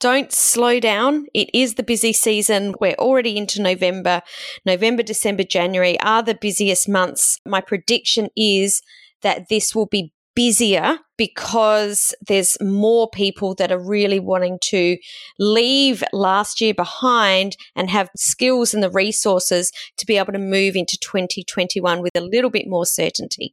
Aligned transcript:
don't 0.00 0.32
slow 0.32 0.80
down. 0.80 1.26
It 1.34 1.50
is 1.52 1.74
the 1.74 1.82
busy 1.82 2.12
season. 2.12 2.74
We're 2.80 2.94
already 2.94 3.36
into 3.36 3.60
November. 3.62 4.22
November, 4.64 5.02
December, 5.02 5.44
January 5.44 5.98
are 6.00 6.22
the 6.22 6.34
busiest 6.34 6.88
months. 6.88 7.40
My 7.44 7.60
prediction 7.60 8.28
is 8.36 8.82
that 9.22 9.48
this 9.48 9.74
will 9.74 9.86
be 9.86 10.12
busier 10.34 10.98
because 11.16 12.14
there's 12.28 12.56
more 12.60 13.10
people 13.10 13.56
that 13.56 13.72
are 13.72 13.84
really 13.84 14.20
wanting 14.20 14.56
to 14.62 14.96
leave 15.36 16.04
last 16.12 16.60
year 16.60 16.72
behind 16.72 17.56
and 17.74 17.90
have 17.90 18.08
skills 18.16 18.72
and 18.72 18.80
the 18.80 18.90
resources 18.90 19.72
to 19.96 20.06
be 20.06 20.16
able 20.16 20.32
to 20.32 20.38
move 20.38 20.76
into 20.76 20.96
2021 21.00 22.00
with 22.00 22.14
a 22.14 22.20
little 22.20 22.50
bit 22.50 22.68
more 22.68 22.86
certainty. 22.86 23.52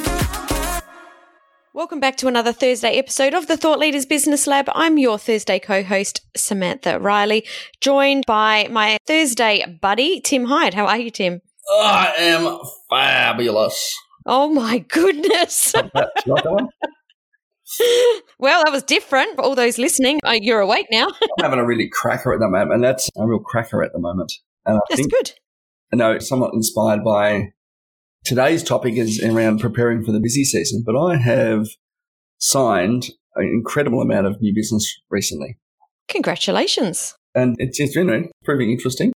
Welcome 1.81 1.99
back 1.99 2.17
to 2.17 2.27
another 2.27 2.53
Thursday 2.53 2.99
episode 2.99 3.33
of 3.33 3.47
the 3.47 3.57
Thought 3.57 3.79
Leaders 3.79 4.05
Business 4.05 4.45
Lab. 4.45 4.69
I'm 4.75 4.99
your 4.99 5.17
Thursday 5.17 5.57
co 5.57 5.81
host, 5.81 6.21
Samantha 6.37 6.99
Riley, 6.99 7.43
joined 7.81 8.23
by 8.27 8.67
my 8.69 8.99
Thursday 9.07 9.65
buddy, 9.81 10.21
Tim 10.21 10.45
Hyde. 10.45 10.75
How 10.75 10.85
are 10.85 10.99
you, 10.99 11.09
Tim? 11.09 11.41
I 11.71 12.13
am 12.19 12.59
fabulous. 12.87 13.97
Oh 14.27 14.53
my 14.53 14.77
goodness. 14.77 15.73
well, 15.73 15.89
that 18.63 18.71
was 18.71 18.83
different 18.83 19.35
for 19.35 19.41
all 19.41 19.55
those 19.55 19.79
listening. 19.79 20.19
Uh, 20.23 20.37
you're 20.39 20.61
awake 20.61 20.85
now. 20.91 21.07
I'm 21.39 21.45
having 21.45 21.57
a 21.57 21.65
really 21.65 21.89
cracker 21.91 22.31
at 22.31 22.39
the 22.39 22.47
moment, 22.47 22.73
and 22.73 22.83
that's 22.83 23.09
a 23.17 23.25
real 23.25 23.39
cracker 23.39 23.81
at 23.81 23.91
the 23.91 23.99
moment. 23.99 24.31
And 24.67 24.77
I 24.77 24.81
that's 24.87 25.01
think, 25.01 25.11
good. 25.11 25.31
I 25.91 25.95
know, 25.95 26.19
somewhat 26.19 26.53
inspired 26.53 27.03
by 27.03 27.53
Today's 28.23 28.63
topic 28.63 28.95
is 28.95 29.23
around 29.23 29.59
preparing 29.59 30.03
for 30.03 30.11
the 30.11 30.19
busy 30.19 30.43
season, 30.43 30.83
but 30.85 30.95
I 30.95 31.17
have 31.17 31.67
signed 32.37 33.09
an 33.35 33.45
incredible 33.45 34.01
amount 34.01 34.27
of 34.27 34.41
new 34.41 34.53
business 34.53 34.99
recently. 35.09 35.57
Congratulations. 36.07 37.15
And 37.33 37.55
it's, 37.59 37.79
it's 37.79 37.95
you 37.95 38.01
uh, 38.01 38.05
know, 38.05 38.23
proving 38.43 38.71
interesting 38.71 39.11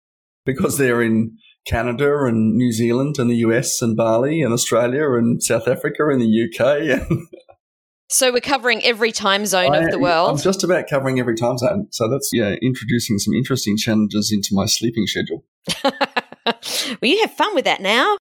because 0.47 0.79
they're 0.79 1.03
in 1.03 1.37
Canada 1.67 2.25
and 2.25 2.57
New 2.57 2.73
Zealand 2.73 3.17
and 3.19 3.31
the 3.31 3.37
US 3.37 3.83
and 3.83 3.97
Bali 3.97 4.43
and 4.43 4.53
Australia 4.53 5.13
and 5.13 5.43
South 5.43 5.67
Africa 5.67 6.09
and 6.09 6.21
the 6.21 6.45
UK. 6.45 7.09
so 8.09 8.33
we're 8.33 8.41
covering 8.41 8.83
every 8.85 9.13
time 9.13 9.47
zone 9.47 9.75
I, 9.75 9.79
of 9.79 9.91
the 9.91 9.99
world. 9.99 10.31
I'm 10.31 10.39
just 10.39 10.63
about 10.63 10.89
covering 10.89 11.19
every 11.19 11.37
time 11.37 11.59
zone. 11.59 11.89
So 11.91 12.09
that's 12.09 12.31
yeah, 12.33 12.55
introducing 12.63 13.19
some 13.19 13.35
interesting 13.35 13.77
challenges 13.77 14.31
into 14.33 14.51
my 14.53 14.67
sleeping 14.67 15.07
schedule. 15.07 15.45
well, 15.85 16.99
you 17.03 17.21
have 17.23 17.33
fun 17.33 17.55
with 17.55 17.65
that 17.65 17.81
now. 17.81 18.17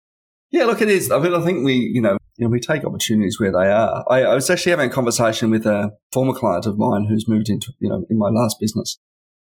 Yeah, 0.54 0.66
look, 0.66 0.84
it 0.84 0.88
is. 0.88 1.10
I 1.10 1.18
mean, 1.18 1.34
I 1.34 1.44
think 1.44 1.66
we, 1.66 1.74
you 1.74 2.00
know, 2.00 2.16
you 2.38 2.46
know, 2.46 2.50
we 2.50 2.60
take 2.60 2.86
opportunities 2.86 3.40
where 3.40 3.52
they 3.52 3.72
are. 3.72 4.06
I, 4.08 4.22
I 4.22 4.36
was 4.36 4.50
actually 4.52 4.70
having 4.70 4.92
a 4.92 4.94
conversation 4.94 5.50
with 5.50 5.66
a 5.66 5.92
former 6.12 6.34
client 6.34 6.68
of 6.68 6.78
mine 6.78 7.08
who's 7.10 7.28
moved 7.28 7.50
into, 7.50 7.74
you 7.80 7.90
know, 7.90 8.06
in 8.08 8.20
my 8.20 8.30
last 8.30 8.60
business, 8.60 9.00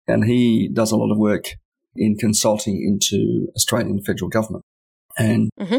and 0.08 0.24
he 0.24 0.68
does 0.72 0.92
a 0.92 0.96
lot 0.96 1.12
of 1.12 1.18
work 1.18 1.50
in 1.94 2.16
consulting 2.16 2.82
into 2.82 3.48
Australian 3.54 4.02
federal 4.02 4.30
government. 4.30 4.64
And 5.18 5.50
mm-hmm. 5.60 5.78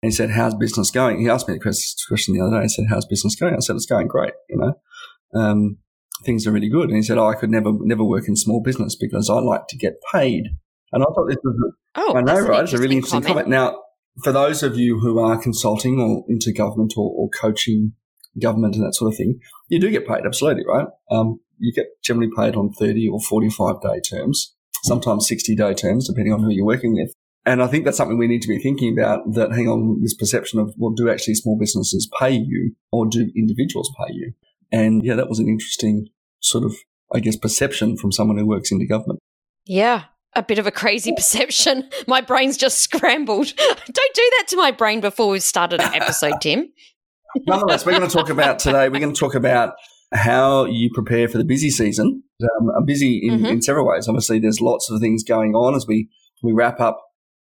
he 0.00 0.12
said, 0.12 0.30
"How's 0.30 0.54
business 0.54 0.92
going?" 0.92 1.20
He 1.20 1.28
asked 1.28 1.48
me 1.48 1.54
the 1.54 1.60
question 2.08 2.34
the 2.34 2.40
other 2.40 2.58
day. 2.58 2.62
He 2.62 2.68
said, 2.68 2.84
"How's 2.88 3.06
business 3.06 3.34
going?" 3.34 3.54
I 3.54 3.58
said, 3.58 3.74
"It's 3.74 3.86
going 3.86 4.06
great. 4.06 4.34
You 4.48 4.58
know, 4.58 5.40
um, 5.40 5.78
things 6.24 6.46
are 6.46 6.52
really 6.52 6.70
good." 6.70 6.88
And 6.88 6.96
he 6.96 7.02
said, 7.02 7.18
"Oh, 7.18 7.26
I 7.26 7.34
could 7.34 7.50
never, 7.50 7.72
never 7.72 8.04
work 8.04 8.28
in 8.28 8.36
small 8.36 8.62
business 8.62 8.94
because 8.94 9.28
I 9.28 9.40
like 9.40 9.66
to 9.70 9.76
get 9.76 9.94
paid." 10.12 10.44
And 10.92 11.02
I 11.02 11.06
thought 11.06 11.26
this 11.26 11.38
was, 11.42 11.72
oh, 11.96 12.14
I 12.14 12.20
know, 12.20 12.40
right? 12.40 12.62
It's 12.62 12.74
a 12.74 12.78
really 12.78 12.96
interesting 12.96 13.22
comment. 13.22 13.46
comment. 13.46 13.48
Now, 13.48 13.80
for 14.22 14.32
those 14.32 14.62
of 14.62 14.76
you 14.76 15.00
who 15.00 15.18
are 15.18 15.40
consulting 15.40 16.00
or 16.00 16.24
into 16.28 16.52
government 16.52 16.94
or, 16.96 17.10
or, 17.16 17.28
coaching 17.30 17.92
government 18.40 18.74
and 18.74 18.84
that 18.84 18.94
sort 18.94 19.12
of 19.12 19.16
thing, 19.16 19.40
you 19.68 19.80
do 19.80 19.90
get 19.90 20.06
paid, 20.06 20.26
absolutely, 20.26 20.64
right? 20.66 20.86
Um, 21.10 21.40
you 21.58 21.72
get 21.72 21.86
generally 22.02 22.30
paid 22.36 22.56
on 22.56 22.72
30 22.72 23.08
or 23.08 23.20
45 23.20 23.80
day 23.80 24.00
terms, 24.00 24.54
sometimes 24.84 25.28
60 25.28 25.54
day 25.54 25.74
terms, 25.74 26.08
depending 26.08 26.32
on 26.32 26.42
who 26.42 26.50
you're 26.50 26.66
working 26.66 26.94
with. 26.94 27.12
And 27.44 27.62
I 27.62 27.66
think 27.66 27.84
that's 27.84 27.96
something 27.96 28.18
we 28.18 28.28
need 28.28 28.42
to 28.42 28.48
be 28.48 28.58
thinking 28.58 28.96
about 28.96 29.20
that 29.34 29.52
hang 29.52 29.68
on 29.68 30.00
this 30.00 30.14
perception 30.14 30.60
of, 30.60 30.74
well, 30.76 30.92
do 30.92 31.10
actually 31.10 31.34
small 31.34 31.58
businesses 31.58 32.08
pay 32.18 32.30
you 32.30 32.74
or 32.92 33.06
do 33.06 33.32
individuals 33.34 33.90
pay 33.98 34.12
you? 34.12 34.32
And 34.70 35.04
yeah, 35.04 35.14
that 35.14 35.28
was 35.28 35.38
an 35.38 35.48
interesting 35.48 36.08
sort 36.40 36.64
of, 36.64 36.74
I 37.12 37.20
guess, 37.20 37.36
perception 37.36 37.96
from 37.96 38.12
someone 38.12 38.38
who 38.38 38.46
works 38.46 38.70
into 38.70 38.86
government. 38.86 39.18
Yeah 39.64 40.04
a 40.34 40.42
bit 40.42 40.58
of 40.58 40.66
a 40.66 40.70
crazy 40.70 41.12
perception. 41.16 41.88
My 42.06 42.20
brain's 42.20 42.56
just 42.56 42.78
scrambled. 42.78 43.54
Don't 43.56 44.14
do 44.14 44.30
that 44.38 44.44
to 44.48 44.56
my 44.56 44.70
brain 44.70 45.00
before 45.00 45.28
we've 45.28 45.42
started 45.42 45.80
an 45.80 45.94
episode, 45.94 46.40
Tim. 46.40 46.72
Nonetheless, 47.46 47.86
we're 47.86 47.96
going 47.96 48.08
to 48.08 48.14
talk 48.14 48.28
about 48.28 48.58
today, 48.58 48.88
we're 48.88 49.00
going 49.00 49.14
to 49.14 49.18
talk 49.18 49.34
about 49.34 49.74
how 50.12 50.66
you 50.66 50.90
prepare 50.92 51.28
for 51.28 51.38
the 51.38 51.44
busy 51.44 51.70
season. 51.70 52.22
Um, 52.42 52.70
I'm 52.76 52.84
busy 52.84 53.20
in, 53.22 53.38
mm-hmm. 53.38 53.46
in 53.46 53.62
several 53.62 53.86
ways. 53.86 54.06
Obviously, 54.06 54.38
there's 54.38 54.60
lots 54.60 54.90
of 54.90 55.00
things 55.00 55.24
going 55.24 55.54
on 55.54 55.74
as 55.74 55.86
we, 55.86 56.10
we 56.42 56.52
wrap 56.52 56.80
up 56.80 57.00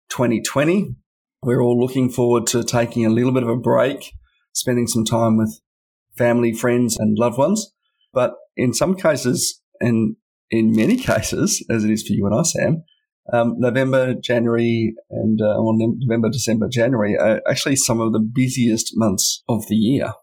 2020. 0.10 0.96
We're 1.42 1.62
all 1.62 1.80
looking 1.80 2.10
forward 2.10 2.46
to 2.48 2.64
taking 2.64 3.06
a 3.06 3.10
little 3.10 3.32
bit 3.32 3.42
of 3.42 3.50
a 3.50 3.56
break, 3.56 4.12
spending 4.54 4.88
some 4.88 5.06
time 5.06 5.38
with 5.38 5.60
family, 6.16 6.54
friends, 6.54 6.98
and 7.00 7.18
loved 7.18 7.40
ones. 7.40 7.74
But 8.14 8.34
in 8.56 8.74
some 8.74 8.96
cases, 8.96 9.62
and 9.80 10.18
in 10.52 10.76
many 10.76 10.98
cases, 11.12 11.66
as 11.70 11.84
it 11.84 11.92
is 11.92 12.06
for 12.06 12.14
you 12.14 12.26
and 12.26 12.36
I, 12.36 12.44
Sam, 12.44 12.84
um, 13.32 13.56
November, 13.58 14.16
January, 14.16 14.94
and 15.10 15.42
uh, 15.42 15.58
well, 15.60 15.76
November, 15.78 16.30
December, 16.30 16.68
January 16.68 17.18
are 17.18 17.42
actually 17.48 17.76
some 17.76 18.00
of 18.00 18.14
the 18.14 18.20
busiest 18.20 18.92
months 18.96 19.44
of 19.48 19.68
the 19.68 19.76
year. 19.76 20.14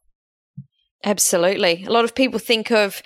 Absolutely. 1.05 1.85
A 1.85 1.91
lot 1.91 2.05
of 2.05 2.17
people 2.17 2.41
think 2.41 2.73
of, 2.73 3.01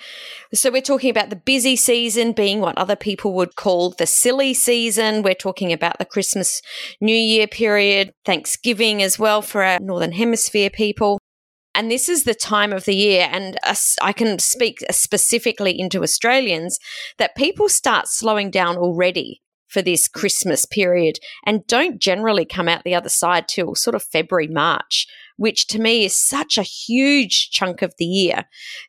so 0.53 0.71
we're 0.71 0.81
talking 0.81 1.11
about 1.11 1.29
the 1.29 1.35
busy 1.35 1.75
season 1.75 2.31
being 2.31 2.59
what 2.59 2.75
other 2.77 2.95
people 2.95 3.33
would 3.33 3.55
call 3.55 3.91
the 3.91 4.07
silly 4.07 4.55
season. 4.55 5.21
We're 5.21 5.35
talking 5.35 5.71
about 5.71 5.99
the 5.99 6.05
Christmas, 6.05 6.63
New 6.99 7.15
Year 7.15 7.45
period, 7.47 8.13
Thanksgiving 8.25 9.03
as 9.03 9.19
well 9.19 9.43
for 9.43 9.61
our 9.61 9.79
Northern 9.79 10.13
Hemisphere 10.13 10.71
people. 10.71 11.19
And 11.73 11.89
this 11.89 12.09
is 12.09 12.23
the 12.25 12.33
time 12.33 12.73
of 12.73 12.85
the 12.85 12.95
year, 12.95 13.29
and 13.31 13.57
I 14.01 14.11
can 14.13 14.39
speak 14.39 14.79
specifically 14.91 15.79
into 15.79 16.03
Australians 16.03 16.77
that 17.17 17.35
people 17.35 17.69
start 17.69 18.07
slowing 18.07 18.51
down 18.51 18.77
already 18.77 19.41
for 19.69 19.81
this 19.81 20.09
Christmas 20.09 20.65
period 20.65 21.17
and 21.45 21.65
don't 21.67 21.97
generally 21.97 22.43
come 22.43 22.67
out 22.67 22.83
the 22.83 22.93
other 22.93 23.07
side 23.07 23.47
till 23.47 23.73
sort 23.73 23.95
of 23.95 24.03
February, 24.03 24.49
March, 24.49 25.07
which 25.37 25.65
to 25.67 25.79
me 25.79 26.03
is 26.03 26.13
such 26.13 26.57
a 26.57 26.61
huge 26.61 27.49
chunk 27.51 27.81
of 27.81 27.93
the 27.97 28.05
year 28.05 28.43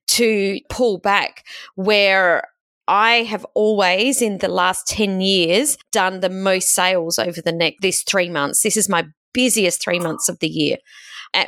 to 0.09 0.59
pull 0.69 0.99
back 0.99 1.45
where 1.77 2.43
I 2.89 3.23
have 3.23 3.47
always 3.55 4.21
in 4.21 4.39
the 4.39 4.49
last 4.49 4.89
10 4.89 5.21
years 5.21 5.79
done 5.93 6.19
the 6.19 6.29
most 6.29 6.75
sales 6.75 7.17
over 7.17 7.41
the 7.41 7.53
next 7.53 7.81
this 7.81 8.03
3 8.03 8.29
months. 8.29 8.63
This 8.63 8.77
is 8.77 8.89
my 8.89 9.05
busiest 9.33 9.85
3 9.85 10.01
months 10.01 10.29
of 10.29 10.41
the 10.41 10.49
year. 10.49 10.79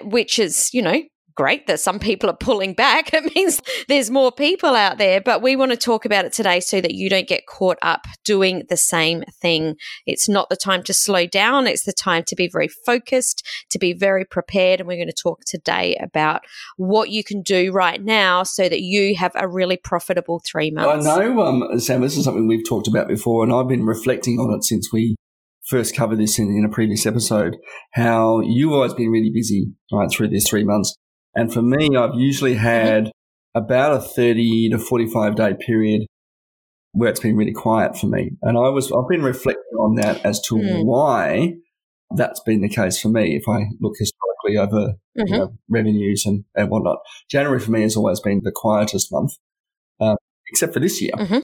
which 0.03 0.39
is, 0.39 0.71
you 0.73 0.83
know, 0.83 1.03
great 1.35 1.67
that 1.67 1.81
some 1.81 1.99
people 1.99 2.31
are 2.31 2.37
pulling 2.37 2.75
back. 2.75 3.13
It 3.15 3.35
means 3.35 3.61
there's 3.89 4.11
more 4.11 4.33
people 4.33 4.75
out 4.75 4.99
there, 4.99 5.21
but 5.21 5.41
we 5.41 5.57
want 5.57 5.71
to 5.71 5.77
talk 5.77 6.05
about 6.05 6.25
it 6.25 6.33
today 6.33 6.59
so 6.59 6.81
that 6.81 6.95
you 6.95 7.09
don't 7.09 7.29
get 7.29 7.47
caught 7.47 7.79
up 7.81 8.07
doing 8.25 8.65
the 8.69 8.77
same 8.77 9.23
thing. 9.41 9.77
It's 10.05 10.29
not 10.29 10.49
the 10.49 10.57
time 10.57 10.83
to 10.85 10.93
slow 10.93 11.27
down. 11.27 11.67
It's 11.67 11.85
the 11.85 11.93
time 11.93 12.25
to 12.25 12.35
be 12.35 12.49
very 12.49 12.69
focused, 12.69 13.47
to 13.71 13.79
be 13.79 13.93
very 13.93 14.25
prepared. 14.25 14.81
And 14.81 14.89
we're 14.89 14.97
going 14.97 15.07
to 15.07 15.13
talk 15.13 15.43
today 15.47 15.97
about 16.03 16.43
what 16.77 17.11
you 17.11 17.23
can 17.23 17.43
do 17.43 17.73
right 17.73 18.03
now 18.03 18.43
so 18.43 18.69
that 18.69 18.81
you 18.81 19.17
have 19.17 19.33
a 19.37 19.49
really 19.49 19.77
profitable 19.77 20.43
three 20.45 20.71
months. 20.71 21.07
I 21.07 21.19
know, 21.25 21.43
um, 21.43 21.79
Sam, 21.79 22.01
this 22.01 22.17
is 22.17 22.25
something 22.25 22.49
we've 22.49 22.67
talked 22.67 22.89
about 22.89 23.07
before, 23.07 23.45
and 23.45 23.53
I've 23.53 23.69
been 23.69 23.87
reflecting 23.87 24.39
on 24.39 24.53
it 24.55 24.65
since 24.65 24.93
we 24.93 25.17
first 25.65 25.97
covered 25.97 26.19
this 26.19 26.39
in, 26.39 26.49
in 26.49 26.65
a 26.65 26.73
previous 26.73 27.07
episode, 27.07 27.57
how 27.93 28.41
you've 28.41 28.73
always 28.73 28.95
been 28.95 29.11
really 29.11 29.31
busy 29.33 29.73
right 29.93 30.11
through 30.11 30.29
these 30.29 30.49
three 30.49 30.65
months. 30.65 30.97
And 31.35 31.53
for 31.53 31.63
me, 31.63 31.97
I've 31.97 32.15
usually 32.15 32.55
had 32.55 33.11
about 33.55 33.97
a 33.97 34.01
30 34.01 34.71
to 34.71 34.79
45 34.79 35.37
day 35.37 35.55
period 35.55 36.03
where 36.93 37.11
it's 37.11 37.21
been 37.21 37.37
really 37.37 37.53
quiet 37.53 37.99
for 37.99 38.07
me. 38.07 38.31
And 38.43 38.57
I 38.57 38.69
was, 38.69 38.93
I've 38.93 39.09
been 39.09 39.23
reflecting 39.23 39.79
on 39.79 39.97
that 39.97 40.25
as 40.25 40.41
to 40.43 40.55
mm. 40.55 40.85
why 40.85 41.55
that's 42.15 42.41
been 42.41 42.63
the 42.63 42.69
case 42.69 43.01
for 43.01 43.09
me. 43.09 43.37
If 43.37 43.49
I 43.49 43.67
look 43.81 43.95
historically 43.99 44.59
over 44.59 44.95
mm-hmm. 45.19 45.27
you 45.27 45.39
know, 45.39 45.59
revenues 45.69 46.25
and, 46.25 46.45
and 46.55 46.71
whatnot, 46.71 46.99
January 47.29 47.59
for 47.59 47.73
me 47.73 47.83
has 47.83 47.97
always 47.97 48.21
been 48.21 48.43
the 48.45 48.53
quietest 48.53 49.13
month, 49.13 49.33
uh, 50.01 50.17
except 50.49 50.73
for 50.73 50.81
this 50.81 51.03
year. 51.03 51.13
Mm-hmm. 51.17 51.41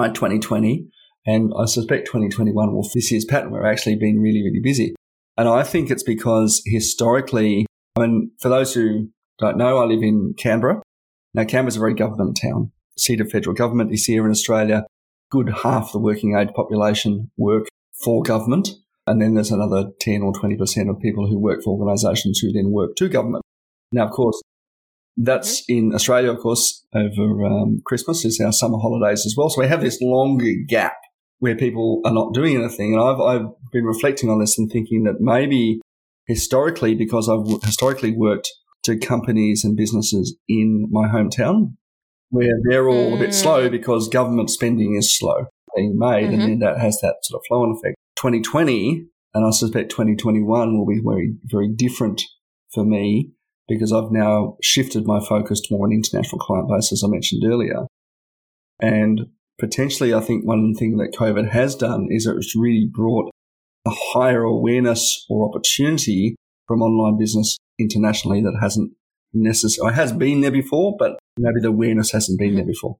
right? 0.00 0.14
2020. 0.14 0.88
And 1.26 1.52
I 1.56 1.66
suspect 1.66 2.06
2021 2.06 2.74
will 2.74 2.88
this 2.94 3.12
year's 3.12 3.24
pattern. 3.24 3.50
We're 3.50 3.70
actually 3.70 3.96
been 3.96 4.20
really, 4.20 4.42
really 4.42 4.60
busy. 4.60 4.94
And 5.36 5.48
I 5.48 5.62
think 5.62 5.90
it's 5.90 6.02
because 6.02 6.62
historically, 6.66 7.66
I 7.96 8.00
mean, 8.00 8.30
for 8.40 8.48
those 8.48 8.74
who 8.74 9.10
don't 9.38 9.56
know, 9.56 9.78
I 9.78 9.84
live 9.84 10.02
in 10.02 10.34
Canberra. 10.38 10.82
Now, 11.34 11.44
Canberra's 11.44 11.76
a 11.76 11.80
very 11.80 11.94
government 11.94 12.38
town, 12.40 12.72
seat 12.96 13.20
of 13.20 13.30
federal 13.30 13.54
government 13.54 13.92
is 13.92 14.04
here 14.04 14.24
in 14.24 14.30
Australia. 14.30 14.86
Good 15.30 15.50
half 15.62 15.92
the 15.92 15.98
working 15.98 16.36
age 16.36 16.50
population 16.54 17.30
work 17.36 17.68
for 18.02 18.22
government. 18.22 18.70
And 19.06 19.20
then 19.20 19.34
there's 19.34 19.50
another 19.50 19.90
10 20.00 20.22
or 20.22 20.32
20% 20.32 20.90
of 20.90 21.00
people 21.00 21.26
who 21.26 21.38
work 21.38 21.62
for 21.62 21.70
organisations 21.70 22.38
who 22.38 22.52
then 22.52 22.70
work 22.70 22.94
to 22.96 23.08
government. 23.08 23.42
Now, 23.90 24.06
of 24.06 24.12
course, 24.12 24.40
that's 25.16 25.62
mm-hmm. 25.62 25.86
in 25.88 25.94
Australia, 25.94 26.30
of 26.30 26.38
course, 26.38 26.86
over 26.94 27.44
um, 27.44 27.82
Christmas 27.84 28.24
is 28.24 28.40
our 28.40 28.52
summer 28.52 28.78
holidays 28.78 29.26
as 29.26 29.34
well. 29.36 29.50
So 29.50 29.60
we 29.60 29.68
have 29.68 29.80
this 29.80 30.00
longer 30.00 30.52
gap 30.66 30.96
where 31.40 31.56
people 31.56 32.00
are 32.04 32.12
not 32.12 32.32
doing 32.32 32.56
anything. 32.56 32.94
And 32.94 33.02
I've, 33.02 33.20
I've 33.20 33.46
been 33.72 33.84
reflecting 33.84 34.30
on 34.30 34.38
this 34.38 34.56
and 34.56 34.70
thinking 34.70 35.04
that 35.04 35.20
maybe 35.20 35.80
historically, 36.32 36.94
because 36.94 37.28
I've 37.28 37.46
historically 37.62 38.16
worked 38.16 38.50
to 38.84 38.98
companies 38.98 39.64
and 39.64 39.76
businesses 39.76 40.34
in 40.48 40.88
my 40.90 41.06
hometown, 41.08 41.76
where 42.30 42.54
they're 42.66 42.88
all 42.88 43.10
mm. 43.10 43.16
a 43.16 43.18
bit 43.18 43.34
slow 43.34 43.68
mm. 43.68 43.70
because 43.70 44.08
government 44.08 44.48
spending 44.48 44.96
is 44.96 45.16
slow 45.16 45.46
being 45.76 45.98
made, 45.98 46.24
mm-hmm. 46.24 46.34
and 46.34 46.42
then 46.42 46.58
that 46.60 46.78
has 46.78 46.98
that 47.02 47.16
sort 47.22 47.40
of 47.40 47.44
flow 47.46 47.62
on 47.62 47.76
effect. 47.76 47.96
2020, 48.16 49.06
and 49.34 49.46
I 49.46 49.50
suspect 49.50 49.90
2021 49.90 50.78
will 50.78 50.86
be 50.86 51.00
very, 51.04 51.34
very 51.44 51.68
different 51.68 52.22
for 52.72 52.84
me 52.84 53.32
because 53.68 53.92
I've 53.92 54.10
now 54.10 54.56
shifted 54.62 55.06
my 55.06 55.20
focus 55.20 55.60
to 55.60 55.74
more 55.74 55.86
an 55.86 55.92
international 55.92 56.38
client 56.38 56.68
base, 56.68 56.92
as 56.92 57.02
I 57.04 57.08
mentioned 57.08 57.42
earlier. 57.44 57.86
And 58.80 59.26
potentially, 59.58 60.14
I 60.14 60.20
think 60.20 60.44
one 60.44 60.74
thing 60.74 60.96
that 60.96 61.14
COVID 61.18 61.50
has 61.50 61.76
done 61.76 62.08
is 62.10 62.26
it's 62.26 62.56
really 62.56 62.88
brought 62.90 63.30
a 63.86 63.90
higher 63.90 64.42
awareness 64.42 65.24
or 65.28 65.48
opportunity 65.48 66.36
from 66.66 66.82
online 66.82 67.18
business 67.18 67.56
internationally 67.78 68.40
that 68.42 68.58
hasn't 68.60 68.92
necessarily 69.34 69.94
has 69.94 70.12
been 70.12 70.40
there 70.40 70.50
before, 70.50 70.94
but 70.98 71.18
maybe 71.36 71.60
the 71.60 71.68
awareness 71.68 72.12
hasn't 72.12 72.38
been 72.38 72.54
there 72.54 72.64
before. 72.64 72.96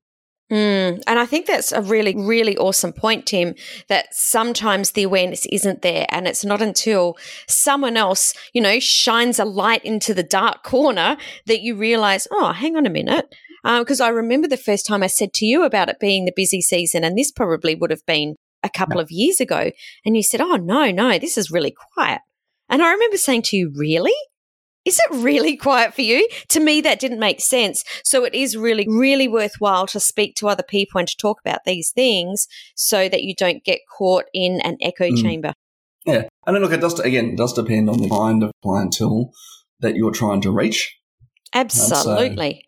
Mm, 0.51 1.03
and 1.07 1.19
I 1.19 1.25
think 1.25 1.47
that's 1.47 1.73
a 1.73 1.81
really, 1.81 2.15
really 2.15 2.59
awesome 2.59 2.93
point, 2.93 3.27
Tim, 3.27 3.55
that 3.89 4.15
sometimes 4.15 4.91
the 4.91 5.05
awareness 5.05 5.47
isn't 5.51 5.81
there. 5.81 6.05
And 6.11 6.29
it's 6.29 6.45
not 6.45 6.61
until 6.61 7.17
someone 7.49 7.97
else, 7.97 8.35
you 8.53 8.61
know, 8.61 8.79
shines 8.79 9.39
a 9.39 9.47
light 9.47 9.83
into 9.83 10.13
the 10.13 10.23
dark 10.23 10.63
corner 10.63 11.17
that 11.47 11.63
you 11.63 11.75
realize, 11.75 12.29
oh, 12.31 12.53
hang 12.53 12.77
on 12.77 12.85
a 12.85 12.91
minute. 12.91 13.35
Because 13.65 14.01
uh, 14.01 14.07
I 14.07 14.09
remember 14.09 14.49
the 14.49 14.57
first 14.57 14.85
time 14.87 15.03
I 15.03 15.07
said 15.07 15.33
to 15.35 15.47
you 15.47 15.63
about 15.63 15.89
it 15.89 16.01
being 16.01 16.25
the 16.25 16.33
busy 16.35 16.61
season, 16.61 17.05
and 17.05 17.17
this 17.17 17.31
probably 17.31 17.75
would 17.75 17.91
have 17.91 18.05
been 18.07 18.35
a 18.63 18.71
couple 18.71 19.01
of 19.01 19.11
years 19.11 19.41
ago. 19.41 19.71
And 20.05 20.17
you 20.17 20.23
said, 20.23 20.41
oh, 20.41 20.57
no, 20.57 20.91
no, 20.91 21.19
this 21.19 21.37
is 21.39 21.51
really 21.51 21.75
quiet. 21.95 22.21
And 22.69 22.83
I 22.83 22.93
remember 22.93 23.17
saying 23.17 23.43
to 23.43 23.57
you, 23.57 23.73
really? 23.75 24.15
is 24.85 24.99
it 24.99 25.17
really 25.17 25.57
quiet 25.69 25.95
for 25.95 26.03
you? 26.03 26.29
To 26.49 26.61
me, 26.61 26.81
that 26.81 27.01
didn't 27.01 27.19
make 27.19 27.41
sense. 27.41 27.85
So 28.05 28.25
it 28.25 28.35
is 28.35 28.57
really, 28.57 28.87
really 28.89 29.29
worthwhile 29.29 29.87
to 29.89 30.01
speak 30.01 30.35
to 30.37 30.49
other 30.49 30.63
people 30.63 30.99
and 30.99 31.09
to 31.09 31.17
talk 31.17 31.41
about 31.41 31.61
these 31.65 31.91
things 31.91 32.47
so 32.75 33.09
that 33.09 33.23
you 33.23 33.35
don't 33.37 33.65
get 33.65 33.81
caught 33.97 34.25
in 34.33 34.61
an 34.63 34.77
echo 34.81 35.11
mm. 35.11 35.21
chamber. 35.21 35.53
Yeah. 36.05 36.25
And 36.47 36.57
then 36.57 36.63
look, 36.63 36.73
it 36.73 36.81
does, 36.81 36.99
again, 36.99 37.31
it 37.31 37.37
does 37.37 37.53
depend 37.53 37.89
on 37.89 37.99
the 37.99 38.09
kind 38.09 38.43
of 38.43 38.51
clientele 38.63 39.31
that 39.81 39.95
you're 39.95 40.11
trying 40.11 40.41
to 40.43 40.51
reach. 40.51 40.99
Absolutely. 41.55 42.65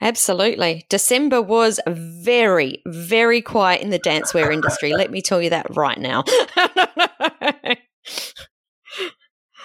Absolutely. 0.00 0.86
December 0.88 1.42
was 1.42 1.80
very, 1.88 2.82
very 2.86 3.42
quiet 3.42 3.82
in 3.82 3.90
the 3.90 3.98
dancewear 3.98 4.52
industry. 4.52 4.92
Let 4.92 5.10
me 5.10 5.20
tell 5.20 5.42
you 5.42 5.50
that 5.50 5.74
right 5.74 5.98
now. 5.98 6.24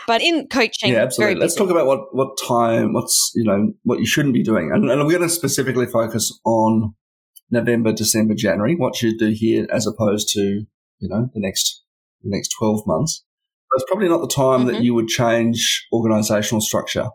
But 0.06 0.21
in 0.21 0.47
coaching, 0.47 0.94
yeah, 0.94 1.03
absolutely. 1.03 1.39
Let's 1.39 1.56
talk 1.56 1.69
about 1.69 1.88
what 1.88 2.13
what 2.13 2.38
time, 2.45 2.94
what's 2.94 3.31
you 3.35 3.44
know 3.44 3.74
what 3.83 4.00
you 4.00 4.06
shouldn't 4.06 4.33
be 4.33 4.44
doing, 4.44 4.71
and, 4.74 4.89
and 4.89 5.06
we're 5.06 5.18
going 5.18 5.21
to 5.21 5.30
specifically 5.30 5.85
focus 5.85 6.38
on 6.45 6.94
November, 7.50 7.94
December, 7.94 8.33
January. 8.36 8.75
What 8.75 9.01
you 9.01 9.18
do 9.18 9.29
here, 9.29 9.65
as 9.71 9.88
opposed 9.88 10.29
to 10.33 10.41
you 10.41 11.09
know 11.09 11.29
the 11.33 11.39
next 11.39 11.83
the 12.21 12.29
next 12.29 12.50
twelve 12.57 12.86
months. 12.86 13.24
It's 13.75 13.86
probably 13.88 14.09
not 14.09 14.21
the 14.21 14.27
time 14.27 14.62
mm-hmm. 14.62 14.68
that 14.68 14.83
you 14.83 14.94
would 14.94 15.07
change 15.07 15.88
organizational 15.91 16.62
structure. 16.62 17.07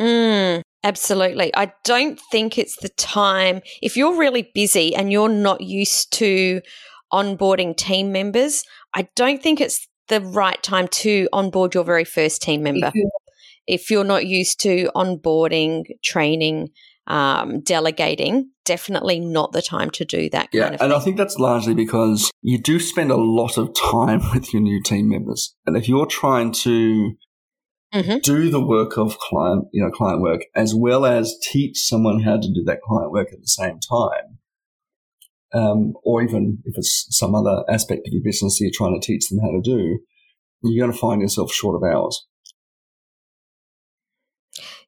Mm, 0.00 0.62
absolutely. 0.84 1.54
I 1.56 1.72
don't 1.84 2.20
think 2.30 2.58
it's 2.58 2.76
the 2.76 2.90
time. 2.90 3.62
If 3.82 3.96
you're 3.96 4.16
really 4.16 4.50
busy 4.54 4.94
and 4.94 5.10
you're 5.10 5.28
not 5.28 5.60
used 5.60 6.12
to 6.14 6.60
onboarding 7.12 7.76
team 7.76 8.12
members, 8.12 8.64
I 8.94 9.08
don't 9.16 9.42
think 9.42 9.60
it's 9.60 9.88
the 10.08 10.20
right 10.20 10.62
time 10.62 10.88
to 10.88 11.28
onboard 11.32 11.74
your 11.74 11.84
very 11.84 12.04
first 12.04 12.42
team 12.42 12.62
member. 12.62 12.92
If 13.66 13.90
you're 13.90 14.04
not 14.04 14.26
used 14.26 14.60
to 14.60 14.90
onboarding, 14.94 15.84
training, 16.02 16.68
um, 17.06 17.60
delegating, 17.60 18.50
definitely 18.64 19.20
not 19.20 19.52
the 19.52 19.62
time 19.62 19.90
to 19.90 20.04
do 20.04 20.28
that. 20.30 20.48
yeah, 20.52 20.68
and 20.68 20.78
thing. 20.78 20.92
I 20.92 20.98
think 21.00 21.16
that's 21.16 21.38
largely 21.38 21.74
because 21.74 22.30
you 22.42 22.58
do 22.58 22.78
spend 22.78 23.10
a 23.10 23.16
lot 23.16 23.58
of 23.58 23.74
time 23.74 24.22
with 24.34 24.52
your 24.52 24.62
new 24.62 24.82
team 24.82 25.08
members, 25.08 25.54
and 25.66 25.76
if 25.76 25.88
you're 25.88 26.06
trying 26.06 26.52
to 26.52 27.14
mm-hmm. 27.94 28.18
do 28.18 28.50
the 28.50 28.64
work 28.64 28.98
of 28.98 29.18
client, 29.18 29.66
you 29.72 29.82
know, 29.82 29.90
client 29.90 30.20
work 30.20 30.42
as 30.54 30.74
well 30.74 31.06
as 31.06 31.36
teach 31.40 31.78
someone 31.78 32.22
how 32.22 32.36
to 32.36 32.52
do 32.52 32.62
that 32.64 32.82
client 32.82 33.12
work 33.12 33.28
at 33.32 33.40
the 33.40 33.46
same 33.46 33.78
time, 33.80 34.38
um, 35.54 35.94
or 36.02 36.22
even 36.22 36.58
if 36.64 36.76
it's 36.76 37.06
some 37.10 37.34
other 37.34 37.64
aspect 37.68 38.06
of 38.06 38.12
your 38.12 38.22
business 38.22 38.58
that 38.58 38.64
you're 38.64 38.72
trying 38.74 39.00
to 39.00 39.06
teach 39.06 39.28
them 39.28 39.38
how 39.38 39.50
to 39.50 39.62
do, 39.62 40.00
you're 40.62 40.84
going 40.84 40.92
to 40.92 40.98
find 40.98 41.22
yourself 41.22 41.52
short 41.52 41.76
of 41.76 41.88
hours. 41.88 42.26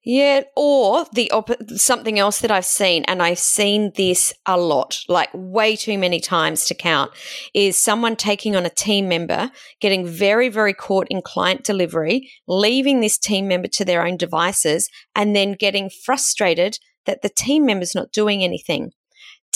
Yeah, 0.08 0.43
or 0.55 1.05
the 1.14 1.29
op- 1.32 1.69
something 1.75 2.17
else 2.17 2.38
that 2.38 2.50
I've 2.53 2.64
seen, 2.64 3.03
and 3.08 3.20
I've 3.20 3.41
seen 3.41 3.91
this 3.97 4.32
a 4.47 4.56
lot, 4.56 5.00
like 5.08 5.31
way 5.35 5.75
too 5.75 5.99
many 5.99 6.20
times 6.20 6.64
to 6.67 6.76
count, 6.76 7.11
is 7.55 7.76
someone 7.76 8.14
taking 8.14 8.55
on 8.55 8.64
a 8.64 8.70
team 8.70 9.08
member, 9.08 9.50
getting 9.81 10.06
very, 10.06 10.49
very 10.49 10.73
caught 10.73 11.08
in 11.11 11.23
client 11.23 11.64
delivery, 11.64 12.31
leaving 12.47 13.00
this 13.00 13.19
team 13.19 13.49
member 13.49 13.67
to 13.73 13.85
their 13.85 14.06
own 14.06 14.17
devices, 14.17 14.88
and 15.17 15.35
then 15.35 15.55
getting 15.55 15.91
frustrated 15.91 16.79
that 17.06 17.23
the 17.23 17.29
team 17.29 17.67
member's 17.67 17.97
not 17.97 18.12
doing 18.12 18.44
anything. 18.44 18.93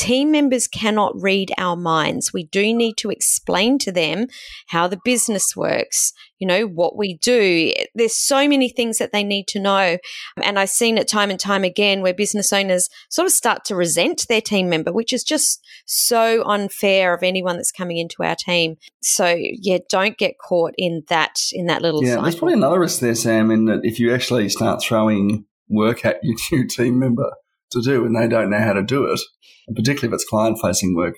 Team 0.00 0.30
members 0.30 0.66
cannot 0.66 1.12
read 1.20 1.52
our 1.58 1.76
minds. 1.76 2.32
We 2.32 2.44
do 2.44 2.72
need 2.72 2.96
to 2.96 3.10
explain 3.10 3.76
to 3.80 3.92
them 3.92 4.28
how 4.68 4.88
the 4.88 4.98
business 5.04 5.54
works, 5.54 6.14
you 6.38 6.46
know, 6.46 6.64
what 6.64 6.96
we 6.96 7.18
do. 7.18 7.70
There's 7.94 8.16
so 8.16 8.48
many 8.48 8.70
things 8.70 8.96
that 8.96 9.12
they 9.12 9.22
need 9.22 9.46
to 9.48 9.60
know. 9.60 9.98
And 10.42 10.58
I've 10.58 10.70
seen 10.70 10.96
it 10.96 11.06
time 11.06 11.28
and 11.28 11.38
time 11.38 11.64
again 11.64 12.00
where 12.00 12.14
business 12.14 12.50
owners 12.50 12.88
sort 13.10 13.26
of 13.26 13.32
start 13.32 13.66
to 13.66 13.76
resent 13.76 14.26
their 14.26 14.40
team 14.40 14.70
member, 14.70 14.90
which 14.90 15.12
is 15.12 15.22
just 15.22 15.62
so 15.84 16.44
unfair 16.44 17.12
of 17.12 17.22
anyone 17.22 17.56
that's 17.56 17.70
coming 17.70 17.98
into 17.98 18.22
our 18.22 18.36
team. 18.36 18.76
So 19.02 19.36
yeah, 19.38 19.80
don't 19.90 20.16
get 20.16 20.38
caught 20.38 20.72
in 20.78 21.02
that 21.08 21.36
in 21.52 21.66
that 21.66 21.82
little 21.82 22.02
Yeah, 22.02 22.12
cycle. 22.12 22.22
there's 22.22 22.36
probably 22.36 22.54
another 22.54 22.80
risk 22.80 23.00
there, 23.00 23.14
Sam, 23.14 23.50
in 23.50 23.66
that 23.66 23.80
if 23.82 24.00
you 24.00 24.14
actually 24.14 24.48
start 24.48 24.82
throwing 24.82 25.44
work 25.68 26.06
at 26.06 26.20
your 26.22 26.36
new 26.52 26.66
team 26.68 26.98
member 26.98 27.34
to 27.70 27.82
do 27.82 28.04
and 28.04 28.16
they 28.16 28.28
don't 28.28 28.50
know 28.50 28.58
how 28.58 28.72
to 28.72 28.82
do 28.82 29.04
it, 29.04 29.20
and 29.66 29.76
particularly 29.76 30.08
if 30.08 30.14
it's 30.14 30.28
client 30.28 30.58
facing 30.62 30.94
work, 30.94 31.16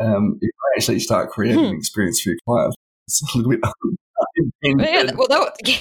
um, 0.00 0.38
you 0.40 0.50
actually 0.76 1.00
start 1.00 1.30
creating 1.30 1.70
hmm. 1.70 1.76
experience 1.76 2.20
for 2.20 2.30
your 2.30 2.38
client. 2.46 2.74
It's 3.06 3.22
a 3.22 3.38
little 3.38 3.50
bit. 3.50 3.60
yeah, 4.62 5.10
well, 5.14 5.26
they'll, 5.28 5.48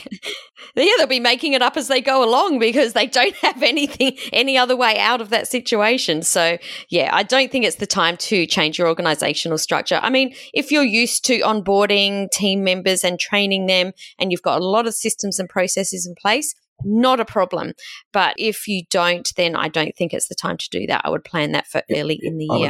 yeah, 0.75 0.91
they'll 0.97 1.07
be 1.07 1.19
making 1.19 1.53
it 1.53 1.61
up 1.61 1.77
as 1.77 1.87
they 1.87 2.01
go 2.01 2.23
along 2.23 2.59
because 2.59 2.93
they 2.93 3.07
don't 3.07 3.35
have 3.37 3.61
anything, 3.63 4.17
any 4.31 4.57
other 4.57 4.75
way 4.75 4.97
out 4.99 5.21
of 5.21 5.29
that 5.29 5.47
situation. 5.47 6.21
So, 6.21 6.57
yeah, 6.89 7.09
I 7.13 7.23
don't 7.23 7.51
think 7.51 7.65
it's 7.65 7.77
the 7.77 7.87
time 7.87 8.17
to 8.17 8.45
change 8.45 8.77
your 8.77 8.87
organizational 8.87 9.57
structure. 9.57 9.99
I 10.01 10.09
mean, 10.09 10.33
if 10.53 10.71
you're 10.71 10.83
used 10.83 11.25
to 11.25 11.39
onboarding 11.39 12.29
team 12.31 12.63
members 12.63 13.03
and 13.03 13.19
training 13.19 13.67
them, 13.67 13.93
and 14.19 14.31
you've 14.31 14.41
got 14.41 14.61
a 14.61 14.65
lot 14.65 14.87
of 14.87 14.93
systems 14.93 15.39
and 15.39 15.47
processes 15.47 16.05
in 16.05 16.15
place, 16.19 16.55
not 16.83 17.19
a 17.19 17.25
problem. 17.25 17.73
But 18.11 18.35
if 18.37 18.67
you 18.67 18.83
don't, 18.89 19.29
then 19.35 19.55
I 19.55 19.67
don't 19.67 19.95
think 19.97 20.13
it's 20.13 20.27
the 20.27 20.35
time 20.35 20.57
to 20.57 20.69
do 20.69 20.87
that. 20.87 21.01
I 21.03 21.09
would 21.09 21.23
plan 21.23 21.51
that 21.53 21.67
for 21.67 21.81
early 21.91 22.19
in 22.21 22.37
the 22.37 22.45
year. 22.45 22.69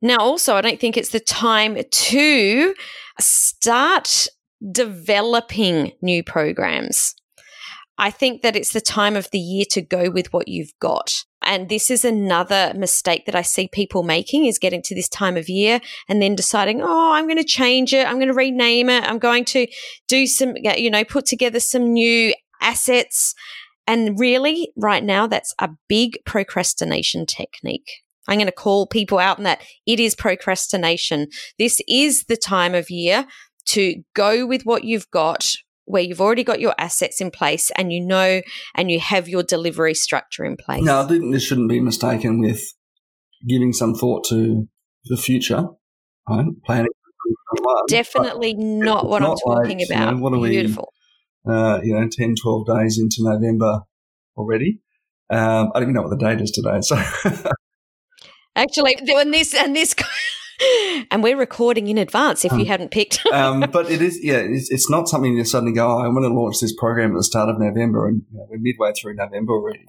Now, 0.00 0.18
also, 0.18 0.54
I 0.54 0.60
don't 0.60 0.78
think 0.78 0.96
it's 0.96 1.10
the 1.10 1.20
time 1.20 1.76
to 1.90 2.74
start 3.18 4.28
developing 4.72 5.92
new 6.00 6.22
programs. 6.22 7.14
I 8.00 8.12
think 8.12 8.42
that 8.42 8.54
it's 8.54 8.72
the 8.72 8.80
time 8.80 9.16
of 9.16 9.28
the 9.32 9.40
year 9.40 9.64
to 9.70 9.82
go 9.82 10.08
with 10.08 10.32
what 10.32 10.46
you've 10.46 10.72
got. 10.78 11.24
And 11.42 11.68
this 11.68 11.90
is 11.90 12.04
another 12.04 12.72
mistake 12.76 13.26
that 13.26 13.34
I 13.34 13.42
see 13.42 13.68
people 13.68 14.04
making 14.04 14.44
is 14.46 14.58
getting 14.58 14.82
to 14.82 14.94
this 14.94 15.08
time 15.08 15.36
of 15.36 15.48
year 15.48 15.80
and 16.08 16.22
then 16.22 16.36
deciding, 16.36 16.80
oh, 16.80 17.12
I'm 17.12 17.26
going 17.26 17.38
to 17.38 17.44
change 17.44 17.92
it. 17.92 18.06
I'm 18.06 18.16
going 18.16 18.28
to 18.28 18.34
rename 18.34 18.88
it. 18.88 19.02
I'm 19.02 19.18
going 19.18 19.44
to 19.46 19.66
do 20.06 20.26
some, 20.26 20.54
you 20.56 20.90
know, 20.90 21.04
put 21.04 21.26
together 21.26 21.58
some 21.58 21.92
new 21.92 22.34
assets. 22.60 23.34
And 23.86 24.18
really, 24.18 24.72
right 24.76 25.02
now, 25.02 25.26
that's 25.26 25.54
a 25.58 25.70
big 25.88 26.18
procrastination 26.26 27.26
technique. 27.26 27.88
I'm 28.28 28.36
going 28.36 28.46
to 28.46 28.52
call 28.52 28.86
people 28.86 29.18
out 29.18 29.38
on 29.38 29.44
that. 29.44 29.62
It 29.86 29.98
is 29.98 30.14
procrastination. 30.14 31.28
This 31.58 31.80
is 31.88 32.24
the 32.24 32.36
time 32.36 32.74
of 32.74 32.90
year 32.90 33.26
to 33.68 34.02
go 34.14 34.46
with 34.46 34.62
what 34.62 34.84
you've 34.84 35.10
got, 35.10 35.52
where 35.86 36.02
you've 36.02 36.20
already 36.20 36.44
got 36.44 36.60
your 36.60 36.74
assets 36.78 37.20
in 37.20 37.30
place 37.30 37.70
and 37.76 37.92
you 37.92 38.04
know 38.04 38.42
and 38.74 38.90
you 38.90 39.00
have 39.00 39.28
your 39.28 39.42
delivery 39.42 39.94
structure 39.94 40.44
in 40.44 40.56
place. 40.56 40.84
No, 40.84 41.00
I 41.00 41.08
think 41.08 41.32
this 41.32 41.42
shouldn't 41.42 41.70
be 41.70 41.80
mistaken 41.80 42.40
with 42.40 42.62
giving 43.46 43.72
some 43.72 43.94
thought 43.94 44.24
to 44.28 44.68
the 45.04 45.16
future, 45.16 45.66
right? 46.28 46.46
Planning. 46.64 46.90
Definitely 47.88 48.54
not 48.54 49.08
what 49.08 49.22
not 49.22 49.38
I'm 49.46 49.54
talking 49.54 49.78
like, 49.78 49.88
about. 49.90 50.08
You 50.10 50.16
know, 50.16 50.22
what 50.22 50.34
are 50.34 50.48
Beautiful. 50.48 50.92
Uh, 51.48 51.80
you 51.82 51.94
know, 51.94 52.06
10, 52.10 52.34
12 52.40 52.66
days 52.66 52.98
into 52.98 53.16
November 53.20 53.80
already. 54.36 54.80
Um, 55.30 55.70
I 55.74 55.80
don't 55.80 55.84
even 55.84 55.94
know 55.94 56.02
what 56.02 56.10
the 56.10 56.24
date 56.24 56.40
is 56.40 56.50
today. 56.50 56.80
So 56.80 56.96
actually, 58.56 58.96
when 59.06 59.30
this 59.30 59.54
and 59.54 59.74
this, 59.74 59.94
and 61.10 61.22
we're 61.22 61.36
recording 61.36 61.88
in 61.88 61.98
advance. 61.98 62.44
If 62.44 62.52
um, 62.52 62.60
you 62.60 62.66
hadn't 62.66 62.90
picked, 62.90 63.24
um, 63.32 63.64
but 63.72 63.90
it 63.90 64.02
is, 64.02 64.22
yeah, 64.22 64.38
it's, 64.38 64.70
it's, 64.70 64.90
not 64.90 65.08
something 65.08 65.36
you 65.36 65.44
suddenly 65.44 65.74
go. 65.74 65.88
Oh, 65.90 66.00
I'm 66.00 66.14
going 66.14 66.28
to 66.28 66.34
launch 66.34 66.60
this 66.60 66.74
program 66.74 67.12
at 67.12 67.16
the 67.16 67.24
start 67.24 67.48
of 67.48 67.58
November, 67.58 68.08
and 68.08 68.22
you 68.30 68.38
know, 68.38 68.46
we're 68.50 68.58
midway 68.58 68.92
through 68.92 69.14
November 69.14 69.52
already, 69.52 69.86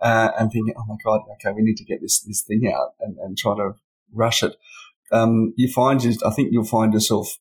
uh, 0.00 0.30
and 0.38 0.50
thinking, 0.50 0.74
oh 0.76 0.84
my 0.86 0.96
god, 1.04 1.20
okay, 1.34 1.52
we 1.54 1.62
need 1.62 1.76
to 1.76 1.84
get 1.84 2.00
this 2.00 2.20
this 2.20 2.42
thing 2.42 2.72
out 2.72 2.94
and, 3.00 3.16
and 3.18 3.36
try 3.36 3.56
to 3.56 3.72
rush 4.12 4.42
it. 4.42 4.56
Um, 5.10 5.54
you 5.56 5.72
find, 5.72 6.00
I 6.24 6.30
think 6.30 6.50
you'll 6.52 6.64
find 6.64 6.92
yourself 6.92 7.38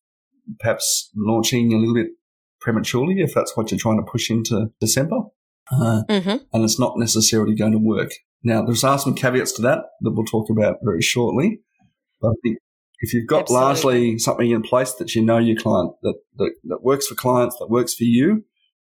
perhaps 0.60 1.12
launching 1.16 1.74
a 1.74 1.78
little 1.78 1.96
bit 1.96 2.12
prematurely 2.68 3.22
if 3.22 3.34
that's 3.34 3.56
what 3.56 3.72
you're 3.72 3.80
trying 3.80 3.96
to 3.96 4.12
push 4.12 4.30
into 4.30 4.68
December 4.82 5.22
uh, 5.72 6.04
mm-hmm. 6.10 6.36
and 6.52 6.64
it's 6.66 6.78
not 6.78 6.98
necessarily 6.98 7.56
going 7.56 7.72
to 7.72 7.78
work. 7.78 8.12
Now, 8.44 8.62
there's 8.62 8.84
are 8.84 9.00
some 9.00 9.16
caveats 9.16 9.54
to 9.54 9.62
that 9.62 9.86
that 10.02 10.12
we'll 10.12 10.26
talk 10.26 10.50
about 10.50 10.80
very 10.84 11.02
shortly. 11.02 11.62
But 12.20 12.30
I 12.30 12.34
think 12.44 12.58
if 13.00 13.14
you've 13.14 13.28
got 13.28 13.44
Absolutely. 13.44 13.66
largely 13.66 14.20
something 14.20 14.52
in 14.52 14.64
place 14.64 14.92
that 14.96 15.16
you 15.16 15.24
know 15.24 15.38
your 15.38 15.56
client 15.56 15.94
that, 16.02 16.16
that, 16.36 16.52
that 16.66 16.84
works 16.84 17.08
for 17.08 17.16
clients, 17.16 17.56
that 17.60 17.70
works 17.70 17.94
for 17.94 18.04
you, 18.04 18.44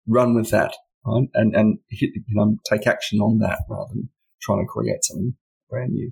run 0.08 0.36
with 0.36 0.51
that, 0.51 0.75
right? 1.03 1.27
And 1.34 1.56
and 1.56 1.80
hit, 1.89 2.12
you 2.13 2.24
know 2.30 2.58
take 2.70 2.86
action 2.86 3.22
on 3.22 3.39
that 3.39 3.60
rather 3.68 3.89
than 3.89 4.10
trying 4.39 4.63
to 4.63 4.68
create 4.68 5.03
something 5.03 5.34
brand 5.68 5.94
new. 5.94 6.12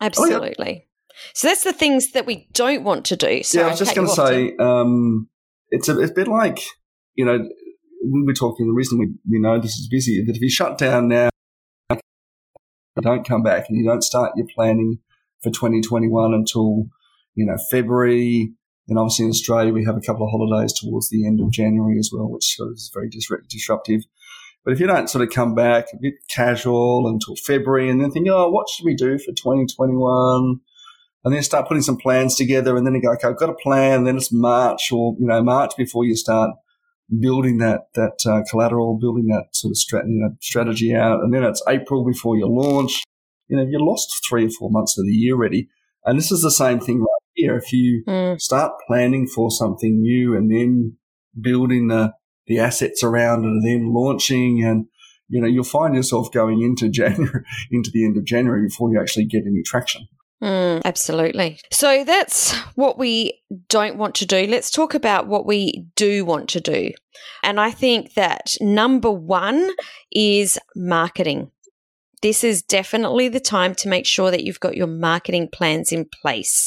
Absolutely. 0.00 0.54
Oh, 0.58 0.72
yeah. 0.72 0.78
So 1.34 1.48
that's 1.48 1.64
the 1.64 1.72
things 1.72 2.12
that 2.12 2.26
we 2.26 2.48
don't 2.52 2.84
want 2.84 3.06
to 3.06 3.16
do. 3.16 3.42
So 3.42 3.60
yeah, 3.60 3.66
I 3.66 3.70
was 3.70 3.78
just 3.78 3.94
going 3.94 4.08
to 4.08 4.14
say, 4.14 4.56
um, 4.56 5.28
it's 5.72 5.88
a, 5.88 5.98
it's 5.98 6.12
a 6.12 6.14
bit 6.14 6.28
like 6.28 6.60
you 7.16 7.24
know 7.24 7.48
we 8.04 8.22
were 8.22 8.34
talking, 8.34 8.66
the 8.66 8.72
reason 8.72 8.98
we, 8.98 9.08
we 9.30 9.38
know 9.38 9.58
this 9.58 9.76
is 9.76 9.88
busy, 9.88 10.22
that 10.24 10.36
if 10.36 10.42
you 10.42 10.50
shut 10.50 10.78
down 10.78 11.08
now, 11.08 11.30
you 11.90 13.02
don't 13.02 13.26
come 13.26 13.42
back 13.42 13.66
and 13.68 13.78
you 13.78 13.84
don't 13.84 14.02
start 14.02 14.32
your 14.36 14.46
planning 14.54 14.98
for 15.42 15.50
2021 15.50 16.34
until, 16.34 16.86
you 17.34 17.46
know, 17.46 17.56
February. 17.70 18.52
And 18.88 18.98
obviously 18.98 19.26
in 19.26 19.30
Australia, 19.30 19.72
we 19.72 19.84
have 19.84 19.96
a 19.96 20.00
couple 20.00 20.26
of 20.26 20.30
holidays 20.30 20.72
towards 20.78 21.08
the 21.10 21.26
end 21.26 21.40
of 21.40 21.50
January 21.50 21.98
as 21.98 22.10
well, 22.12 22.28
which 22.28 22.56
is 22.58 22.90
very 22.92 23.08
disruptive. 23.48 24.02
But 24.64 24.74
if 24.74 24.80
you 24.80 24.86
don't 24.86 25.08
sort 25.10 25.24
of 25.24 25.30
come 25.30 25.54
back 25.54 25.86
a 25.92 25.96
bit 26.00 26.14
casual 26.28 27.08
until 27.08 27.34
February 27.36 27.90
and 27.90 28.00
then 28.00 28.10
think, 28.10 28.28
oh, 28.28 28.50
what 28.50 28.68
should 28.68 28.84
we 28.84 28.94
do 28.94 29.18
for 29.18 29.32
2021? 29.32 30.60
And 31.24 31.32
then 31.32 31.42
start 31.42 31.68
putting 31.68 31.82
some 31.82 31.96
plans 31.96 32.34
together 32.34 32.76
and 32.76 32.84
then 32.84 32.94
you 32.94 33.02
go, 33.02 33.12
okay, 33.12 33.28
I've 33.28 33.38
got 33.38 33.48
a 33.48 33.54
plan. 33.54 34.04
Then 34.04 34.16
it's 34.16 34.32
March 34.32 34.90
or, 34.90 35.14
you 35.20 35.26
know, 35.26 35.42
March 35.42 35.72
before 35.76 36.04
you 36.04 36.16
start 36.16 36.50
building 37.20 37.58
that 37.58 37.82
that 37.94 38.24
uh, 38.26 38.42
collateral, 38.50 38.98
building 38.98 39.26
that 39.26 39.48
sort 39.52 39.72
of 39.72 39.76
strat- 39.76 40.08
you 40.08 40.20
know, 40.20 40.34
strategy 40.40 40.94
out, 40.94 41.20
and 41.20 41.32
then 41.32 41.44
it's 41.44 41.62
April 41.68 42.04
before 42.04 42.36
you 42.36 42.46
launch. 42.46 43.02
You 43.48 43.56
know, 43.56 43.66
you 43.68 43.84
lost 43.84 44.24
three 44.28 44.46
or 44.46 44.50
four 44.50 44.70
months 44.70 44.98
of 44.98 45.04
the 45.04 45.12
year 45.12 45.34
already. 45.34 45.68
And 46.04 46.18
this 46.18 46.32
is 46.32 46.42
the 46.42 46.50
same 46.50 46.80
thing 46.80 47.00
right 47.00 47.08
here. 47.34 47.56
If 47.56 47.72
you 47.72 48.02
mm. 48.06 48.40
start 48.40 48.72
planning 48.86 49.26
for 49.26 49.50
something 49.50 50.00
new 50.00 50.34
and 50.34 50.50
then 50.50 50.96
building 51.40 51.88
the 51.88 52.12
the 52.46 52.58
assets 52.58 53.04
around 53.04 53.44
it, 53.44 53.48
and 53.48 53.64
then 53.64 53.92
launching, 53.92 54.64
and 54.64 54.86
you 55.28 55.40
know, 55.40 55.46
you'll 55.46 55.64
find 55.64 55.94
yourself 55.94 56.32
going 56.32 56.62
into 56.62 56.88
January, 57.00 57.44
into 57.70 57.90
the 57.92 58.04
end 58.04 58.16
of 58.16 58.24
January 58.24 58.66
before 58.66 58.90
you 58.90 59.00
actually 59.00 59.26
get 59.26 59.44
any 59.46 59.62
traction. 59.64 60.08
Mm, 60.42 60.82
absolutely. 60.84 61.60
So 61.70 62.02
that's 62.02 62.52
what 62.74 62.98
we 62.98 63.40
don't 63.68 63.96
want 63.96 64.16
to 64.16 64.26
do. 64.26 64.46
Let's 64.48 64.72
talk 64.72 64.94
about 64.94 65.28
what 65.28 65.46
we 65.46 65.86
do 65.94 66.24
want 66.24 66.48
to 66.50 66.60
do. 66.60 66.90
And 67.44 67.60
I 67.60 67.70
think 67.70 68.14
that 68.14 68.56
number 68.60 69.10
one 69.10 69.70
is 70.10 70.58
marketing. 70.74 71.52
This 72.22 72.42
is 72.42 72.62
definitely 72.62 73.28
the 73.28 73.40
time 73.40 73.74
to 73.76 73.88
make 73.88 74.04
sure 74.04 74.32
that 74.32 74.42
you've 74.42 74.58
got 74.58 74.76
your 74.76 74.88
marketing 74.88 75.48
plans 75.52 75.92
in 75.92 76.08
place. 76.22 76.66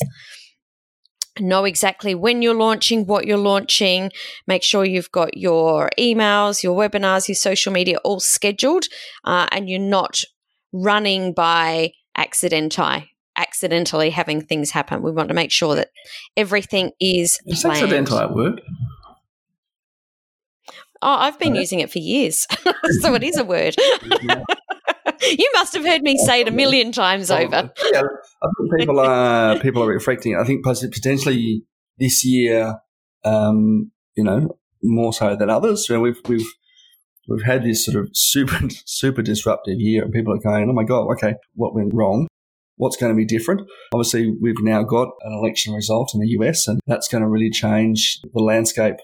Know 1.38 1.65
exactly 1.65 2.15
when 2.15 2.41
you're 2.41 2.55
launching, 2.55 3.05
what 3.05 3.27
you're 3.27 3.38
launching. 3.38 4.10
Make 4.48 4.63
sure 4.63 4.86
you've 4.86 5.12
got 5.12 5.36
your 5.36 5.89
emails, 6.00 6.63
your 6.63 6.77
webinars, 6.77 7.27
your 7.27 7.36
social 7.36 7.74
media 7.74 7.98
all 8.05 8.22
scheduled, 8.22 8.86
uh, 9.25 9.48
and 9.51 9.70
you're 9.70 9.79
not 9.79 10.24
running 10.72 11.34
by 11.34 11.91
accidenti 12.17 13.10
accidentally 13.55 14.09
having 14.09 14.41
things 14.41 14.71
happen. 14.71 15.01
We 15.01 15.12
want 15.12 15.29
to 15.29 15.33
make 15.33 15.51
sure 15.51 15.75
that 15.75 15.89
everything 16.35 16.91
is. 17.00 17.39
Is 17.45 17.62
planned. 17.62 17.77
accidental 17.77 18.19
at 18.19 18.33
work? 18.33 18.59
Oh, 21.01 21.15
I've 21.15 21.39
been 21.39 21.55
using 21.55 21.79
it 21.79 21.91
for 21.91 22.00
years, 22.00 22.47
so 23.01 23.13
it 23.13 23.24
is 23.24 23.38
a 23.38 23.45
word. 23.45 23.75
you 25.21 25.51
must 25.53 25.74
have 25.74 25.85
heard 25.85 26.01
me 26.01 26.17
say 26.17 26.41
it 26.41 26.47
a 26.47 26.51
million 26.51 26.91
times 26.91 27.29
oh, 27.31 27.38
over. 27.38 27.71
Yeah, 27.91 28.01
I 28.01 28.47
think 28.57 28.79
people 28.79 29.00
are 29.00 29.59
people 29.59 29.83
are 29.83 29.88
reflecting. 29.88 30.35
I 30.35 30.43
think 30.43 30.65
potentially 30.65 31.63
this 31.97 32.25
year, 32.25 32.79
um, 33.24 33.91
you 34.15 34.24
know, 34.24 34.57
more 34.83 35.13
so 35.13 35.35
than 35.35 35.50
others. 35.50 35.88
You 35.88 35.95
know, 35.95 36.01
we've 36.01 36.19
we've 36.27 36.47
we've 37.29 37.45
had 37.45 37.63
this 37.63 37.85
sort 37.85 37.97
of 37.97 38.09
super 38.13 38.59
super 38.85 39.21
disruptive 39.21 39.79
year, 39.79 40.03
and 40.03 40.12
people 40.12 40.33
are 40.33 40.39
going, 40.39 40.69
"Oh 40.69 40.74
my 40.74 40.83
god, 40.83 41.07
okay, 41.13 41.35
what 41.53 41.75
went 41.75 41.93
wrong?" 41.93 42.27
What's 42.77 42.98
going 42.98 43.12
to 43.12 43.15
be 43.15 43.25
different. 43.25 43.62
Obviously, 43.94 44.34
we've 44.41 44.62
now 44.62 44.84
got 44.84 45.10
an 45.22 45.34
election 45.34 45.74
result 45.74 46.12
in 46.13 46.20
the 46.20 46.27
US, 46.39 46.67
and 46.67 46.79
that's 46.88 47.08
going 47.08 47.22
to 47.22 47.29
really 47.29 47.50
change 47.50 48.20
the 48.34 48.41
landscape 48.41 48.98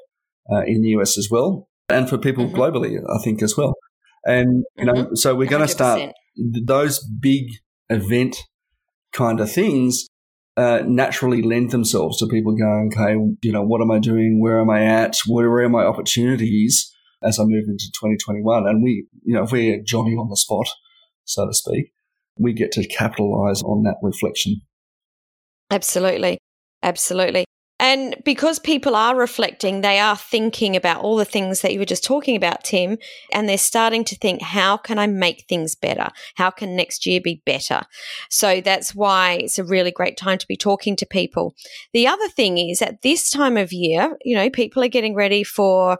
uh, 0.51 0.63
in 0.65 0.81
the 0.81 0.89
US 0.89 1.17
as 1.17 1.29
well, 1.29 1.67
and 1.89 2.09
for 2.09 2.17
people 2.17 2.45
mm-hmm. 2.45 2.57
globally, 2.57 2.97
I 2.97 3.23
think 3.23 3.41
as 3.41 3.57
well. 3.57 3.73
And 4.25 4.63
you 4.77 4.85
know, 4.85 4.93
mm-hmm. 4.93 5.15
so 5.15 5.35
we're 5.35 5.49
going 5.49 5.63
100%. 5.63 5.67
to 5.67 5.71
start 5.71 6.11
those 6.35 7.03
big 7.03 7.45
event 7.89 8.37
kind 9.13 9.39
of 9.39 9.51
things. 9.51 10.07
Uh, 10.57 10.83
naturally 10.85 11.41
lend 11.41 11.71
themselves 11.71 12.17
to 12.17 12.27
people 12.27 12.53
going, 12.53 12.91
okay, 12.93 13.13
you 13.41 13.53
know, 13.53 13.63
what 13.63 13.81
am 13.81 13.89
I 13.89 13.99
doing? 13.99 14.41
Where 14.41 14.59
am 14.59 14.69
I 14.69 14.83
at? 14.83 15.15
Where 15.25 15.49
are 15.49 15.69
my 15.69 15.83
opportunities 15.83 16.93
as 17.23 17.39
I 17.39 17.43
move 17.43 17.65
into 17.69 17.85
2021? 17.93 18.67
And 18.67 18.83
we, 18.83 19.07
you 19.23 19.33
know, 19.33 19.43
if 19.43 19.51
we're 19.53 19.81
Johnny 19.81 20.11
on 20.11 20.29
the 20.29 20.35
spot, 20.35 20.67
so 21.23 21.47
to 21.47 21.53
speak, 21.53 21.93
we 22.41 22.53
get 22.53 22.71
to 22.73 22.87
capitalize 22.87 23.61
on 23.63 23.83
that 23.83 23.97
reflection. 24.01 24.61
Absolutely. 25.69 26.37
Absolutely. 26.83 27.45
And 27.81 28.15
because 28.23 28.59
people 28.59 28.95
are 28.95 29.15
reflecting, 29.15 29.81
they 29.81 29.97
are 29.97 30.15
thinking 30.15 30.75
about 30.75 31.01
all 31.01 31.15
the 31.15 31.25
things 31.25 31.61
that 31.61 31.73
you 31.73 31.79
were 31.79 31.85
just 31.85 32.03
talking 32.03 32.35
about, 32.35 32.63
Tim, 32.63 32.99
and 33.33 33.49
they're 33.49 33.57
starting 33.57 34.03
to 34.03 34.15
think, 34.15 34.43
how 34.43 34.77
can 34.77 34.99
I 34.99 35.07
make 35.07 35.45
things 35.49 35.75
better? 35.75 36.09
How 36.35 36.51
can 36.51 36.75
next 36.75 37.07
year 37.07 37.19
be 37.19 37.41
better? 37.43 37.81
So 38.29 38.61
that's 38.61 38.93
why 38.93 39.39
it's 39.41 39.57
a 39.57 39.63
really 39.63 39.89
great 39.89 40.15
time 40.15 40.37
to 40.37 40.47
be 40.47 40.55
talking 40.55 40.95
to 40.97 41.07
people. 41.07 41.55
The 41.91 42.05
other 42.05 42.27
thing 42.27 42.59
is 42.59 42.83
at 42.83 43.01
this 43.01 43.31
time 43.31 43.57
of 43.57 43.73
year, 43.73 44.15
you 44.23 44.35
know, 44.35 44.51
people 44.51 44.83
are 44.83 44.87
getting 44.87 45.15
ready 45.15 45.43
for 45.43 45.97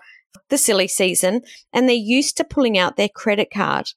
the 0.50 0.60
silly 0.60 0.88
season 0.88 1.42
and 1.74 1.90
they're 1.90 1.96
used 1.96 2.38
to 2.38 2.44
pulling 2.44 2.78
out 2.78 2.96
their 2.96 3.10
credit 3.10 3.50
card. 3.52 3.88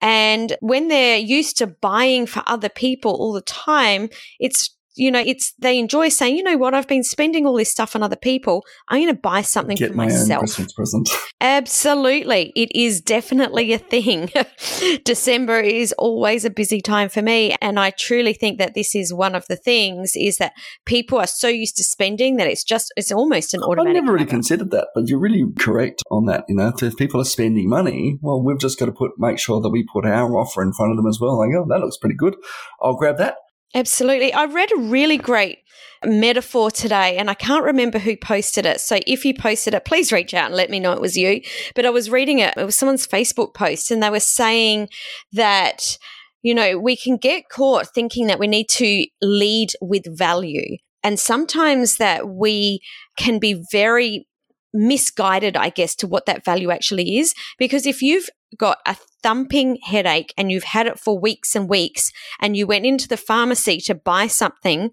And 0.00 0.56
when 0.60 0.88
they're 0.88 1.18
used 1.18 1.58
to 1.58 1.66
buying 1.66 2.26
for 2.26 2.42
other 2.46 2.68
people 2.68 3.12
all 3.12 3.32
the 3.32 3.42
time, 3.42 4.08
it's 4.38 4.76
you 4.96 5.10
know, 5.10 5.22
it's 5.24 5.52
they 5.58 5.78
enjoy 5.78 6.08
saying, 6.08 6.36
you 6.36 6.42
know 6.42 6.56
what, 6.56 6.74
I've 6.74 6.88
been 6.88 7.04
spending 7.04 7.46
all 7.46 7.56
this 7.56 7.70
stuff 7.70 7.94
on 7.94 8.02
other 8.02 8.16
people. 8.16 8.64
I'm 8.88 9.02
going 9.02 9.14
to 9.14 9.20
buy 9.20 9.42
something 9.42 9.76
Get 9.76 9.90
for 9.90 9.96
my 9.96 10.06
myself. 10.06 10.40
Christmas 10.40 10.72
present. 10.72 11.08
Absolutely, 11.40 12.52
it 12.56 12.70
is 12.74 13.00
definitely 13.00 13.72
a 13.72 13.78
thing. 13.78 14.30
December 15.04 15.60
is 15.60 15.92
always 15.98 16.44
a 16.44 16.50
busy 16.50 16.80
time 16.80 17.08
for 17.08 17.22
me, 17.22 17.54
and 17.60 17.78
I 17.78 17.90
truly 17.90 18.32
think 18.32 18.58
that 18.58 18.74
this 18.74 18.94
is 18.94 19.14
one 19.14 19.34
of 19.34 19.46
the 19.48 19.56
things 19.56 20.12
is 20.16 20.38
that 20.38 20.52
people 20.86 21.18
are 21.18 21.26
so 21.26 21.48
used 21.48 21.76
to 21.76 21.84
spending 21.84 22.36
that 22.36 22.46
it's 22.46 22.64
just 22.64 22.92
it's 22.96 23.12
almost 23.12 23.54
an 23.54 23.62
automatic. 23.62 23.96
I've 23.96 24.04
never 24.04 24.12
really 24.14 24.26
considered 24.26 24.70
that, 24.72 24.88
but 24.94 25.08
you're 25.08 25.20
really 25.20 25.44
correct 25.58 26.02
on 26.10 26.26
that. 26.26 26.44
You 26.48 26.56
know, 26.56 26.72
if 26.80 26.96
people 26.96 27.20
are 27.20 27.24
spending 27.24 27.68
money, 27.68 28.18
well, 28.20 28.42
we've 28.42 28.58
just 28.58 28.78
got 28.78 28.86
to 28.86 28.92
put 28.92 29.12
make 29.18 29.38
sure 29.38 29.60
that 29.60 29.70
we 29.70 29.86
put 29.90 30.04
our 30.04 30.36
offer 30.36 30.62
in 30.62 30.72
front 30.72 30.92
of 30.92 30.96
them 30.96 31.06
as 31.06 31.18
well. 31.20 31.38
Like, 31.38 31.50
oh, 31.56 31.66
that 31.68 31.80
looks 31.80 31.96
pretty 31.96 32.16
good. 32.16 32.36
I'll 32.82 32.96
grab 32.96 33.18
that. 33.18 33.36
Absolutely. 33.74 34.32
I 34.32 34.46
read 34.46 34.72
a 34.72 34.80
really 34.80 35.16
great 35.16 35.58
metaphor 36.04 36.70
today 36.70 37.16
and 37.18 37.30
I 37.30 37.34
can't 37.34 37.64
remember 37.64 37.98
who 37.98 38.16
posted 38.16 38.66
it. 38.66 38.80
So 38.80 38.98
if 39.06 39.24
you 39.24 39.34
posted 39.34 39.74
it, 39.74 39.84
please 39.84 40.12
reach 40.12 40.34
out 40.34 40.46
and 40.46 40.54
let 40.54 40.70
me 40.70 40.80
know 40.80 40.92
it 40.92 41.00
was 41.00 41.16
you. 41.16 41.42
But 41.74 41.86
I 41.86 41.90
was 41.90 42.10
reading 42.10 42.38
it, 42.38 42.54
it 42.56 42.64
was 42.64 42.74
someone's 42.74 43.06
Facebook 43.06 43.54
post 43.54 43.90
and 43.90 44.02
they 44.02 44.10
were 44.10 44.20
saying 44.20 44.88
that 45.32 45.98
you 46.42 46.54
know, 46.54 46.78
we 46.78 46.96
can 46.96 47.16
get 47.16 47.48
caught 47.48 47.92
thinking 47.94 48.26
that 48.26 48.38
we 48.38 48.46
need 48.46 48.68
to 48.70 49.06
lead 49.20 49.72
with 49.80 50.04
value. 50.16 50.76
And 51.02 51.18
sometimes 51.18 51.96
that 51.96 52.28
we 52.28 52.80
can 53.16 53.38
be 53.38 53.62
very 53.70 54.26
misguided, 54.72 55.56
I 55.56 55.70
guess, 55.70 55.94
to 55.96 56.06
what 56.06 56.26
that 56.26 56.44
value 56.44 56.70
actually 56.70 57.18
is. 57.18 57.34
Because 57.58 57.86
if 57.86 58.02
you've 58.02 58.28
got 58.56 58.78
a 58.86 58.96
thumping 59.22 59.78
headache 59.82 60.34
and 60.36 60.50
you've 60.50 60.64
had 60.64 60.86
it 60.86 60.98
for 60.98 61.18
weeks 61.18 61.54
and 61.54 61.68
weeks, 61.68 62.12
and 62.40 62.56
you 62.56 62.66
went 62.66 62.86
into 62.86 63.08
the 63.08 63.16
pharmacy 63.16 63.78
to 63.82 63.94
buy 63.94 64.26
something 64.26 64.90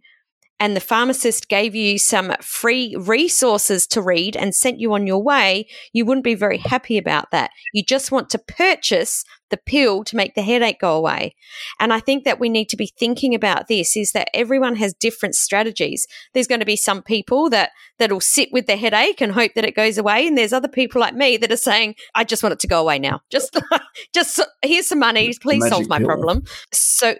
and 0.60 0.76
the 0.76 0.82
pharmacist 0.82 1.50
gave 1.50 1.76
you 1.76 1.98
some 1.98 2.34
free 2.42 2.96
resources 2.98 3.86
to 3.88 4.02
read 4.02 4.36
and 4.36 4.56
sent 4.56 4.80
you 4.80 4.94
on 4.94 5.06
your 5.08 5.22
way, 5.22 5.68
you 5.94 6.06
wouldn't 6.06 6.24
be 6.24 6.36
very 6.36 6.58
happy 6.58 6.98
about 6.98 7.32
that. 7.32 7.52
You 7.74 7.84
just 7.84 8.12
want 8.12 8.30
to 8.32 8.40
purchase 8.40 9.24
the 9.50 9.58
pill 9.58 10.04
to 10.04 10.16
make 10.16 10.36
the 10.36 10.42
headache 10.42 10.80
go 10.80 10.96
away. 10.96 11.36
And 11.80 11.94
I 11.94 12.00
think 12.00 12.26
that 12.26 12.40
we 12.40 12.50
need 12.50 12.70
to 12.70 12.78
be 12.78 12.92
thinking 12.98 13.34
about 13.34 13.68
this 13.68 13.96
is 13.96 14.12
that 14.12 14.30
everyone 14.34 14.76
has 14.76 14.94
different 14.94 15.36
strategies. 15.36 16.08
There's 16.34 16.48
going 16.48 16.60
to 16.60 16.66
be 16.66 16.76
some 16.76 17.02
people 17.02 17.50
that 17.52 17.72
that'll 18.00 18.20
sit 18.20 18.50
with 18.52 18.68
the 18.68 18.76
headache 18.76 19.22
and 19.22 19.32
hope 19.32 19.54
that 19.56 19.66
it 19.66 19.76
goes 19.76 19.98
away 19.98 20.28
and 20.28 20.38
there's 20.38 20.54
other 20.54 20.68
people 20.68 21.00
like 21.00 21.16
me 21.16 21.38
that 21.38 21.52
are 21.52 21.58
saying 21.58 21.96
I 22.16 22.24
just 22.24 22.44
want 22.44 22.54
it 22.54 22.60
to 22.60 22.68
go 22.68 22.82
away 22.82 23.00
now. 23.00 23.22
Just 23.30 23.58
just 24.14 24.42
here's 24.62 24.88
some 24.88 25.00
money, 25.00 25.34
please 25.42 25.62
Magic 25.62 25.74
solve 25.76 25.88
my 25.88 26.00
pill. 26.00 26.08
problem. 26.08 26.44
So 26.74 27.16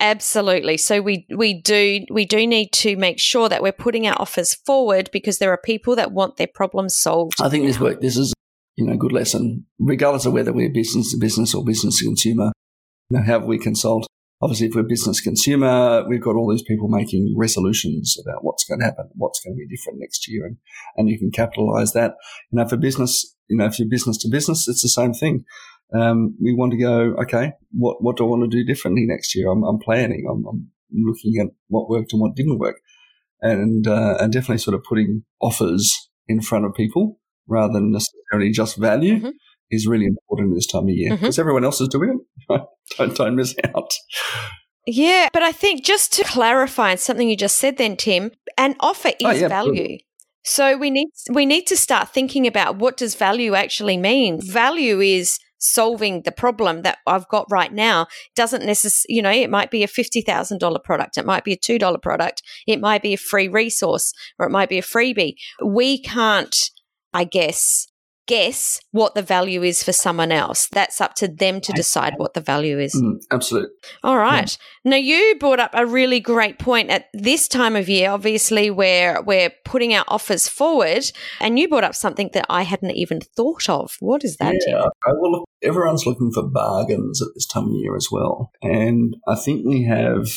Absolutely. 0.00 0.76
So 0.76 1.00
we 1.00 1.26
we 1.34 1.60
do 1.60 2.04
we 2.10 2.24
do 2.24 2.46
need 2.46 2.72
to 2.72 2.96
make 2.96 3.20
sure 3.20 3.48
that 3.48 3.62
we're 3.62 3.72
putting 3.72 4.06
our 4.06 4.16
offers 4.20 4.54
forward 4.54 5.08
because 5.12 5.38
there 5.38 5.52
are 5.52 5.58
people 5.58 5.94
that 5.96 6.12
want 6.12 6.36
their 6.36 6.48
problems 6.48 6.96
solved. 6.96 7.40
I 7.40 7.48
think 7.48 7.66
this 7.66 7.78
work 7.78 8.00
this 8.00 8.16
is 8.16 8.34
you 8.76 8.86
know 8.86 8.94
a 8.94 8.96
good 8.96 9.12
lesson, 9.12 9.66
regardless 9.78 10.26
of 10.26 10.32
whether 10.32 10.52
we're 10.52 10.72
business 10.72 11.12
to 11.12 11.18
business 11.18 11.54
or 11.54 11.64
business 11.64 12.00
to 12.00 12.06
consumer. 12.06 12.52
You 13.10 13.18
know, 13.18 13.24
how 13.24 13.38
we 13.38 13.58
consult. 13.58 14.06
Obviously, 14.42 14.66
if 14.66 14.74
we're 14.74 14.82
business 14.82 15.20
consumer, 15.20 16.04
we've 16.08 16.20
got 16.20 16.34
all 16.34 16.50
these 16.50 16.64
people 16.64 16.88
making 16.88 17.34
resolutions 17.36 18.16
about 18.20 18.44
what's 18.44 18.64
going 18.64 18.80
to 18.80 18.86
happen, 18.86 19.08
what's 19.14 19.40
going 19.40 19.54
to 19.54 19.58
be 19.58 19.74
different 19.74 20.00
next 20.00 20.28
year, 20.28 20.44
and 20.44 20.56
and 20.96 21.08
you 21.08 21.18
can 21.18 21.30
capitalize 21.30 21.92
that. 21.92 22.16
You 22.50 22.58
know, 22.58 22.68
for 22.68 22.76
business, 22.76 23.36
you 23.48 23.56
know, 23.56 23.66
if 23.66 23.78
you're 23.78 23.88
business 23.88 24.18
to 24.18 24.28
business, 24.28 24.66
it's 24.66 24.82
the 24.82 24.88
same 24.88 25.14
thing 25.14 25.44
um, 25.92 26.36
we 26.42 26.54
want 26.54 26.72
to 26.72 26.78
go, 26.78 27.14
okay, 27.22 27.52
what, 27.72 28.02
what 28.02 28.16
do 28.16 28.24
I 28.24 28.28
want 28.28 28.50
to 28.50 28.56
do 28.56 28.64
differently 28.64 29.04
next 29.06 29.34
year? 29.34 29.50
I'm, 29.50 29.62
I'm 29.64 29.78
planning, 29.78 30.26
I'm, 30.30 30.44
I'm, 30.46 30.70
looking 30.96 31.40
at 31.40 31.48
what 31.66 31.88
worked 31.88 32.12
and 32.12 32.22
what 32.22 32.36
didn't 32.36 32.60
work 32.60 32.76
and, 33.40 33.88
uh, 33.88 34.16
and 34.20 34.32
definitely 34.32 34.58
sort 34.58 34.76
of 34.76 34.84
putting 34.84 35.24
offers 35.40 36.08
in 36.28 36.40
front 36.40 36.64
of 36.64 36.72
people 36.72 37.18
rather 37.48 37.72
than 37.72 37.90
necessarily 37.90 38.52
just 38.52 38.76
value 38.76 39.16
mm-hmm. 39.16 39.30
is 39.72 39.88
really 39.88 40.06
important 40.06 40.54
this 40.54 40.68
time 40.68 40.84
of 40.84 40.90
year 40.90 41.10
because 41.10 41.34
mm-hmm. 41.34 41.40
everyone 41.40 41.64
else 41.64 41.80
is 41.80 41.88
doing 41.88 42.20
it. 42.48 42.62
don't, 42.96 43.16
don't 43.16 43.34
miss 43.34 43.56
out. 43.74 43.92
Yeah, 44.86 45.28
but 45.32 45.42
I 45.42 45.50
think 45.50 45.84
just 45.84 46.12
to 46.14 46.24
clarify 46.24 46.94
something 46.94 47.28
you 47.28 47.36
just 47.36 47.56
said 47.56 47.76
then, 47.76 47.96
Tim, 47.96 48.30
an 48.58 48.76
offer 48.80 49.08
is 49.08 49.14
oh, 49.24 49.30
yeah, 49.30 49.48
value. 49.48 49.70
Absolutely. 49.72 50.06
So 50.44 50.76
we 50.76 50.90
need 50.90 51.08
we 51.32 51.46
need 51.46 51.66
to 51.68 51.76
start 51.76 52.10
thinking 52.10 52.46
about 52.46 52.76
what 52.76 52.98
does 52.98 53.14
value 53.14 53.54
actually 53.54 53.96
mean. 53.96 54.40
Value 54.42 55.00
is 55.00 55.38
solving 55.64 56.22
the 56.22 56.32
problem 56.32 56.82
that 56.82 56.98
I've 57.06 57.28
got 57.28 57.46
right 57.50 57.72
now 57.72 58.06
doesn't 58.36 58.64
necessarily, 58.64 59.16
you 59.16 59.22
know, 59.22 59.30
it 59.30 59.50
might 59.50 59.70
be 59.70 59.82
a 59.82 59.88
$50,000 59.88 60.84
product. 60.84 61.16
It 61.16 61.24
might 61.24 61.44
be 61.44 61.54
a 61.54 61.56
$2 61.56 62.02
product. 62.02 62.42
It 62.66 62.80
might 62.80 63.02
be 63.02 63.14
a 63.14 63.18
free 63.18 63.48
resource 63.48 64.12
or 64.38 64.46
it 64.46 64.50
might 64.50 64.68
be 64.68 64.78
a 64.78 64.82
freebie. 64.82 65.34
We 65.64 66.02
can't, 66.02 66.54
I 67.12 67.24
guess, 67.24 67.88
guess 68.26 68.80
what 68.90 69.14
the 69.14 69.22
value 69.22 69.62
is 69.62 69.82
for 69.82 69.92
someone 69.92 70.32
else. 70.32 70.68
That's 70.68 71.00
up 71.00 71.14
to 71.16 71.28
them 71.28 71.60
to 71.60 71.72
decide 71.72 72.14
what 72.16 72.34
the 72.34 72.40
value 72.40 72.78
is. 72.78 72.94
Mm, 72.94 73.22
absolutely. 73.30 73.70
All 74.02 74.18
right. 74.18 74.58
Yeah. 74.84 74.90
Now 74.90 74.96
you 74.96 75.36
brought 75.38 75.60
up 75.60 75.70
a 75.74 75.86
really 75.86 76.20
great 76.20 76.58
point 76.58 76.90
at 76.90 77.06
this 77.12 77.48
time 77.48 77.76
of 77.76 77.88
year, 77.88 78.10
obviously 78.10 78.70
where 78.70 79.22
we're 79.22 79.52
putting 79.64 79.94
our 79.94 80.04
offers 80.08 80.48
forward 80.48 81.04
and 81.40 81.58
you 81.58 81.68
brought 81.68 81.84
up 81.84 81.94
something 81.94 82.30
that 82.32 82.46
I 82.48 82.62
hadn't 82.62 82.92
even 82.92 83.20
thought 83.20 83.68
of. 83.68 83.96
What 84.00 84.24
is 84.24 84.36
that? 84.38 84.54
Yeah. 84.66 84.84
Well, 85.06 85.32
look, 85.32 85.48
everyone's 85.62 86.06
looking 86.06 86.32
for 86.32 86.48
bargains 86.48 87.20
at 87.22 87.28
this 87.34 87.46
time 87.46 87.64
of 87.64 87.74
year 87.74 87.96
as 87.96 88.08
well. 88.10 88.50
And 88.62 89.16
I 89.28 89.34
think 89.34 89.66
we 89.66 89.84
have 89.84 90.28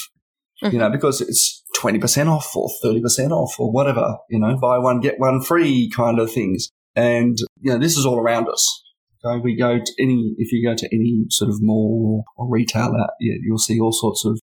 Mm-hmm. 0.64 0.74
you 0.74 0.80
know, 0.80 0.90
because 0.90 1.22
it's 1.22 1.64
20% 1.80 2.28
off 2.28 2.56
or 2.56 2.68
30% 2.84 3.30
off 3.30 3.60
or 3.60 3.72
whatever, 3.72 4.18
you 4.28 4.40
know, 4.40 4.58
buy 4.58 4.80
one, 4.80 5.00
get 5.00 5.20
one 5.20 5.40
free 5.40 5.88
kind 5.96 6.18
of 6.18 6.32
things. 6.32 6.72
And, 6.98 7.38
you 7.62 7.72
know, 7.72 7.78
this 7.78 7.96
is 7.96 8.06
all 8.06 8.20
around 8.20 8.50
us. 8.50 8.84
Okay. 9.24 9.40
We 9.40 9.56
go 9.56 9.78
to 9.78 9.94
any, 10.00 10.34
if 10.40 10.52
you 10.52 10.68
go 10.68 10.76
to 10.76 10.90
any 10.92 11.26
sort 11.30 11.50
of 11.50 11.62
mall 11.62 12.26
or 12.36 12.50
retailer, 12.50 13.08
you'll 13.20 13.60
see 13.60 13.80
all 13.80 13.92
sorts 13.92 14.26
of 14.26 14.40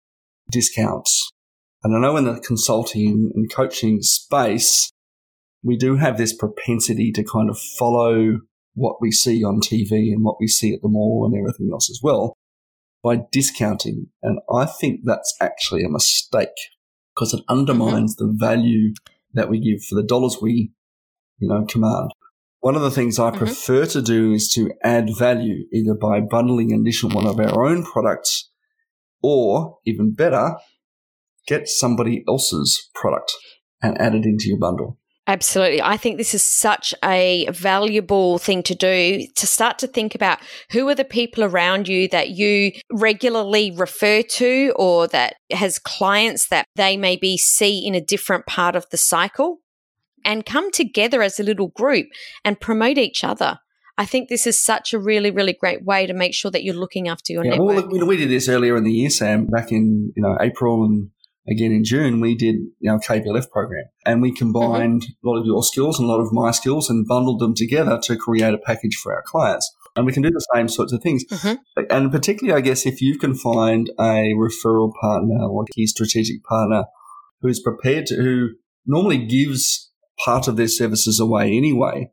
discounts. 0.52 1.32
And 1.84 1.96
I 1.96 2.00
know 2.00 2.18
in 2.18 2.26
the 2.26 2.40
consulting 2.42 3.32
and 3.34 3.52
coaching 3.52 4.02
space, 4.02 4.92
we 5.64 5.78
do 5.78 5.96
have 5.96 6.18
this 6.18 6.36
propensity 6.36 7.12
to 7.14 7.24
kind 7.24 7.50
of 7.50 7.58
follow 7.58 8.42
what 8.74 9.02
we 9.02 9.12
see 9.12 9.44
on 9.44 9.62
TV 9.62 10.12
and 10.12 10.24
what 10.24 10.38
we 10.40 10.48
see 10.48 10.74
at 10.74 10.82
the 10.82 10.90
mall 10.90 11.26
and 11.26 11.40
everything 11.40 11.70
else 11.72 11.90
as 11.90 12.00
well 12.04 12.36
by 13.04 13.22
discounting. 13.32 14.08
And 14.22 14.40
I 14.54 14.66
think 14.66 15.02
that's 15.06 15.36
actually 15.40 15.84
a 15.84 15.90
mistake 15.90 16.50
because 17.16 17.34
it 17.34 17.44
undermines 17.48 18.16
mm-hmm. 18.16 18.38
the 18.38 18.46
value 18.46 18.94
that 19.34 19.50
we 19.50 19.60
give 19.60 19.84
for 19.84 19.96
the 19.96 20.04
dollars 20.04 20.38
we, 20.42 20.72
you 21.40 21.48
know, 21.48 21.66
command. 21.66 22.12
One 22.62 22.76
of 22.76 22.84
the 22.84 22.92
things 22.92 23.20
I 23.20 23.30
mm-hmm. 23.30 23.40
prefer 23.40 23.86
to 23.88 24.02
do 24.02 24.32
is 24.32 24.48
to 24.54 24.72
add 24.84 25.10
value 25.18 25.66
either 25.74 25.96
by 25.96 26.22
bundling 26.22 26.72
an 26.72 26.82
additional 26.82 27.16
one 27.16 27.28
of 27.28 27.40
our 27.40 27.66
own 27.66 27.84
products 27.84 28.50
or 29.22 29.80
even 29.86 30.14
better, 30.14 30.56
get 31.48 31.68
somebody 31.68 32.24
else's 32.28 32.90
product 32.94 33.34
and 33.82 34.00
add 34.00 34.14
it 34.14 34.26
into 34.26 34.48
your 34.48 34.60
bundle. 34.60 35.00
Absolutely. 35.28 35.82
I 35.82 35.98
think 35.98 36.18
this 36.18 36.34
is 36.34 36.44
such 36.44 36.94
a 37.04 37.48
valuable 37.52 38.38
thing 38.38 38.64
to 38.64 38.76
do 38.76 39.26
to 39.36 39.48
start 39.48 39.78
to 39.80 39.88
think 39.88 40.14
about 40.14 40.40
who 40.72 40.90
are 40.90 40.96
the 40.96 41.06
people 41.06 41.44
around 41.44 41.88
you 41.88 42.08
that 42.10 42.32
you 42.32 42.72
regularly 42.92 43.72
refer 43.72 44.24
to 44.24 44.74
or 44.76 45.08
that 45.08 45.36
has 45.52 45.80
clients 45.80 46.48
that 46.50 46.66
they 46.76 46.98
maybe 46.98 47.38
see 47.38 47.86
in 47.86 47.96
a 47.96 48.02
different 48.02 48.46
part 48.46 48.76
of 48.76 48.90
the 48.90 48.98
cycle 48.98 49.61
and 50.26 50.46
come 50.46 50.72
together 50.72 51.22
as 51.22 51.40
a 51.40 51.44
little 51.44 51.70
group 51.70 52.08
and 52.44 52.60
promote 52.60 52.98
each 52.98 53.24
other. 53.24 53.60
I 53.98 54.06
think 54.06 54.30
this 54.30 54.48
is 54.48 54.60
such 54.60 54.94
a 54.94 55.00
really, 55.00 55.32
really 55.32 55.54
great 55.54 55.84
way 55.84 56.08
to 56.08 56.14
make 56.14 56.34
sure 56.34 56.50
that 56.52 56.64
you're 56.64 56.76
looking 56.76 57.08
after 57.08 57.34
your 57.34 57.46
yeah, 57.46 57.52
network. 57.52 57.92
Well, 57.92 58.08
we 58.08 58.18
did 58.18 58.30
this 58.30 58.50
earlier 58.50 58.76
in 58.78 58.84
the 58.84 58.92
year, 58.92 59.10
Sam, 59.10 59.48
back 59.48 59.72
in 59.72 60.12
you 60.16 60.24
know 60.24 60.38
April 60.42 60.84
and 60.84 61.10
again 61.48 61.72
in 61.72 61.84
June. 61.84 62.20
We 62.20 62.36
did 62.36 62.56
you 62.80 62.92
know 62.92 62.98
KPLF 62.98 63.52
program, 63.52 63.86
and 64.06 64.22
we 64.22 64.34
combined 64.34 65.04
mm-hmm. 65.04 65.28
a 65.28 65.30
lot 65.30 65.40
of 65.40 65.46
your 65.46 65.62
skills 65.64 66.00
and 66.00 66.10
a 66.10 66.12
lot 66.12 66.22
of 66.22 66.32
my 66.32 66.52
skills 66.52 66.90
and 66.90 67.08
bundled 67.08 67.40
them 67.40 67.54
together 67.54 68.00
to 68.04 68.16
create 68.16 68.54
a 68.54 68.58
package 68.58 68.96
for 68.96 69.14
our 69.14 69.24
clients. 69.26 69.72
And 69.96 70.06
we 70.06 70.14
can 70.14 70.24
do 70.24 70.32
the 70.32 70.46
same 70.56 70.70
sorts 70.70 70.94
of 70.94 71.04
things. 71.04 71.26
Mm-hmm. 71.26 71.84
And 71.90 72.12
particularly, 72.12 72.58
I 72.58 72.62
guess, 72.62 72.86
if 72.86 73.02
you 73.02 73.20
can 73.20 73.36
find 73.36 73.92
a 74.00 74.34
referral 74.34 74.94
partner 75.02 75.44
or 75.44 75.64
a 75.64 75.74
key 75.76 75.86
strategic 75.86 76.44
partner 76.46 76.86
who's 77.42 77.62
prepared 77.62 78.06
to, 78.08 78.16
who 78.16 78.50
normally 78.86 79.26
gives 79.26 79.91
part 80.24 80.48
of 80.48 80.56
their 80.58 80.68
services 80.68 81.20
away 81.20 81.56
anyway. 81.56 82.12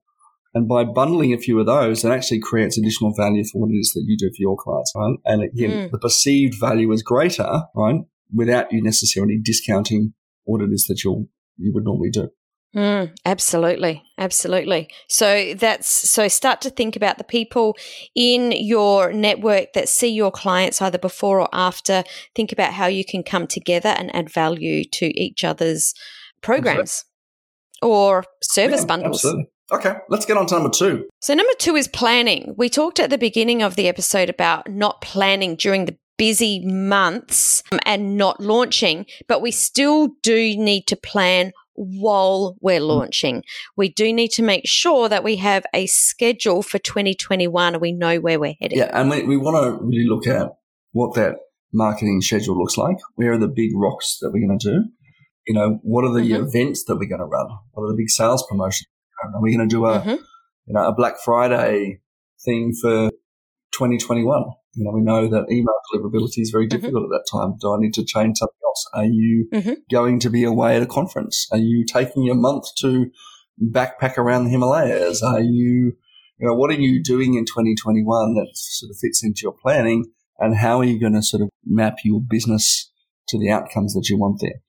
And 0.55 0.67
by 0.67 0.85
bundling 0.85 1.33
a 1.33 1.39
few 1.39 1.61
of 1.61 1.67
those, 1.67 2.05
it 2.05 2.11
actually 2.11 2.41
creates 2.41 2.79
additional 2.79 3.13
value 3.15 3.45
for 3.45 3.61
what 3.61 3.71
it 3.71 3.79
is 3.79 3.93
that 3.95 4.05
you 4.07 4.17
do 4.17 4.31
for 4.31 4.41
your 4.41 4.57
clients, 4.57 4.93
right? 4.97 5.15
And 5.25 5.43
again, 5.43 5.71
mm. 5.71 5.91
the 5.91 5.99
perceived 5.99 6.55
value 6.59 6.91
is 6.93 7.03
greater, 7.03 7.65
right? 7.75 8.01
Without 8.35 8.73
you 8.73 8.83
necessarily 8.83 9.39
discounting 9.43 10.15
what 10.45 10.63
it 10.63 10.71
is 10.73 10.87
that 10.89 11.05
you 11.05 11.29
you 11.59 11.73
would 11.75 11.85
normally 11.85 12.11
do. 12.11 12.31
Mm, 12.75 13.15
absolutely, 13.25 14.03
absolutely. 14.19 14.89
So 15.09 15.55
that's 15.55 15.89
so 15.89 16.29
start 16.29 16.61
to 16.63 16.71
think 16.71 16.97
about 16.97 17.19
the 17.19 17.25
people 17.25 17.77
in 18.15 18.53
your 18.53 19.13
network 19.13 19.73
that 19.73 19.89
see 19.89 20.09
your 20.09 20.31
clients 20.31 20.81
either 20.83 20.99
before 20.99 21.41
or 21.41 21.49
after. 21.53 22.05
Think 22.35 22.53
about 22.53 22.75
how 22.75 22.87
you 22.87 23.05
can 23.05 23.23
come 23.23 23.47
together 23.47 23.91
and 23.91 24.15
add 24.15 24.31
value 24.31 24.85
to 24.93 25.07
each 25.19 25.45
other's 25.45 25.95
programs 26.43 27.05
or 27.83 28.25
service 28.43 28.81
yeah, 28.81 28.87
bundles. 28.87 29.17
Absolutely. 29.17 29.51
Okay, 29.71 29.95
let's 30.09 30.25
get 30.25 30.39
on 30.39 30.47
to 30.47 30.55
number 30.55 30.71
two. 30.71 31.07
So, 31.21 31.35
number 31.35 31.53
two 31.59 31.77
is 31.77 31.89
planning. 31.89 32.55
We 32.57 32.71
talked 32.71 32.99
at 32.99 33.11
the 33.11 33.19
beginning 33.19 33.63
of 33.63 33.77
the 33.77 33.87
episode 33.87 34.31
about 34.31 34.71
not 34.71 35.03
planning 35.03 35.57
during 35.57 35.85
the 35.85 35.97
busy 36.17 36.65
months 36.67 37.63
um, 37.71 37.79
and 37.85 38.17
not 38.17 38.41
launching, 38.41 39.07
but 39.29 39.43
we 39.43 39.51
still 39.51 40.09
do 40.23 40.57
need 40.57 40.87
to 40.89 40.97
plan 40.97 41.53
while 41.75 42.57
we're 42.61 42.81
launching. 42.81 43.45
We 43.77 43.89
do 43.89 44.13
need 44.13 44.33
to 44.33 44.43
make 44.43 44.67
sure 44.67 45.09
that 45.09 45.23
we 45.23 45.37
have 45.37 45.65
a 45.73 45.87
schedule 45.87 46.63
for 46.63 46.79
2021 46.79 47.75
and 47.75 47.81
we 47.81 47.93
know 47.93 48.19
where 48.19 48.41
we're 48.41 48.57
heading. 48.61 48.79
Yeah, 48.79 48.91
and 48.93 49.09
we, 49.09 49.23
we 49.23 49.37
want 49.37 49.63
to 49.63 49.85
really 49.85 50.09
look 50.09 50.27
at 50.27 50.49
what 50.93 51.15
that 51.15 51.37
marketing 51.73 52.21
schedule 52.21 52.59
looks 52.59 52.77
like. 52.77 52.97
Where 53.15 53.33
are 53.33 53.39
the 53.39 53.49
big 53.49 53.71
rocks 53.75 54.19
that 54.21 54.31
we're 54.33 54.47
going 54.47 54.59
to 54.59 54.71
do? 54.71 54.85
You 55.49 55.55
know, 55.55 55.81
what 55.83 56.05
are 56.05 56.13
the 56.13 56.21
mm-hmm. 56.21 56.45
events 56.45 56.85
that 56.85 56.97
we're 56.97 57.09
going 57.09 57.21
to 57.21 57.25
run? 57.27 57.49
What 57.73 57.85
are 57.85 57.89
the 57.89 57.97
big 57.97 58.11
sales 58.11 58.45
promotions? 58.49 58.87
Are 59.25 59.41
we 59.41 59.57
going 59.57 59.69
to 59.69 59.75
do 59.75 59.87
a, 59.87 59.99
mm-hmm. 59.99 60.11
you 60.11 60.75
know, 60.75 60.87
a 60.87 60.95
Black 60.95 61.15
Friday 61.25 62.01
thing 62.45 62.75
for 62.81 63.09
2021? 63.73 64.43
You 64.75 64.85
know, 64.85 64.93
we 64.93 65.01
know 65.01 65.27
that 65.27 65.51
email 65.51 65.75
deliverability 65.93 66.43
is 66.43 66.51
very 66.51 66.69
Mm-hmm. 66.69 66.81
difficult 66.81 67.05
at 67.05 67.11
that 67.11 67.25
time. 67.33 67.57
Do 67.61 67.73
I 67.73 67.79
need 67.81 67.95
to 67.95 68.05
change 68.05 68.39
something 68.39 68.55
else? 68.65 68.87
Are 68.93 69.07
you 69.07 69.49
Mhm. 69.53 69.77
going 69.91 70.21
to 70.21 70.31
be 70.31 70.45
away 70.45 70.77
at 70.77 70.83
a 70.83 70.87
conference? 70.87 71.49
Are 71.51 71.59
you 71.59 71.85
taking 71.85 72.29
a 72.29 72.35
month 72.35 72.67
to 72.81 73.11
backpack 73.61 74.19
around 74.19 74.45
the 74.45 74.51
Himalayas? 74.51 75.23
Are 75.23 75.41
you, 75.41 75.97
you 76.39 76.47
know, 76.47 76.55
what 76.55 76.71
are 76.71 76.81
you 76.81 77.03
doing 77.03 77.35
in 77.35 77.45
2021 77.47 78.35
that 78.35 78.51
sort 78.55 78.91
of 78.91 78.99
fits 78.99 79.25
into 79.25 79.41
your 79.43 79.55
planning? 79.63 80.13
And 80.39 80.57
how 80.57 80.79
are 80.79 80.85
you 80.85 81.01
going 81.01 81.15
to 81.15 81.23
sort 81.23 81.43
of 81.43 81.49
map 81.67 81.97
your 82.05 82.21
business 82.21 82.93
to 83.29 83.39
the 83.39 83.51
outcomes 83.51 83.95
that 83.95 84.09
you 84.09 84.19
want 84.19 84.41
there? 84.41 84.61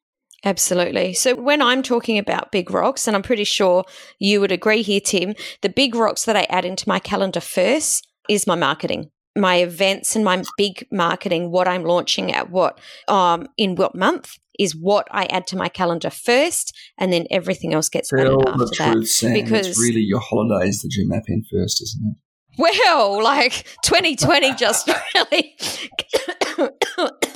Absolutely. 0.45 1.13
So 1.13 1.36
when 1.36 1.62
I'm 1.62 1.84
talking 1.84 2.17
about 2.17 2.52
big 2.52 2.71
rocks, 2.71 3.08
and 3.08 3.15
I'm 3.15 3.21
pretty 3.23 3.43
sure 3.43 3.84
you 4.19 4.39
would 4.39 4.52
agree 4.52 4.82
here, 4.82 5.02
Tim, 5.02 5.34
the 5.62 5.69
big 5.69 5.95
rocks 5.95 6.25
that 6.25 6.36
I 6.36 6.43
add 6.49 6.65
into 6.65 6.88
my 6.88 6.99
calendar 6.99 7.41
first 7.41 8.08
is 8.30 8.47
my 8.47 8.56
marketing. 8.56 9.12
My 9.36 9.58
events 9.58 10.15
and 10.15 10.25
my 10.25 10.43
big 10.58 10.88
marketing, 10.91 11.52
what 11.52 11.67
I'm 11.67 11.84
launching 11.84 12.34
at 12.34 12.49
what 12.49 12.80
um 13.08 13.47
in 13.58 13.75
what 13.75 13.95
month 13.95 14.38
is 14.58 14.75
what 14.75 15.08
I 15.12 15.25
add 15.25 15.47
to 15.47 15.56
my 15.56 15.69
calendar 15.69 16.10
first, 16.10 16.75
and 16.97 17.13
then 17.13 17.25
everything 17.32 17.73
else 17.73 17.88
gets 17.88 18.12
added 18.12 18.25
Tell 18.28 18.49
after 18.49 18.65
the 18.65 18.99
that. 18.99 19.08
Sam. 19.08 19.34
because- 19.34 19.67
it's 19.67 19.80
really 19.80 20.02
your 20.02 20.19
holidays 20.19 20.82
that 20.82 20.93
you 20.95 21.08
map 21.08 21.23
in 21.28 21.43
first, 21.49 21.82
isn't 21.82 22.06
it? 22.06 22.17
Well, 22.60 23.24
like 23.24 23.65
2020 23.86 24.54
just 24.56 24.88
really. 25.15 25.56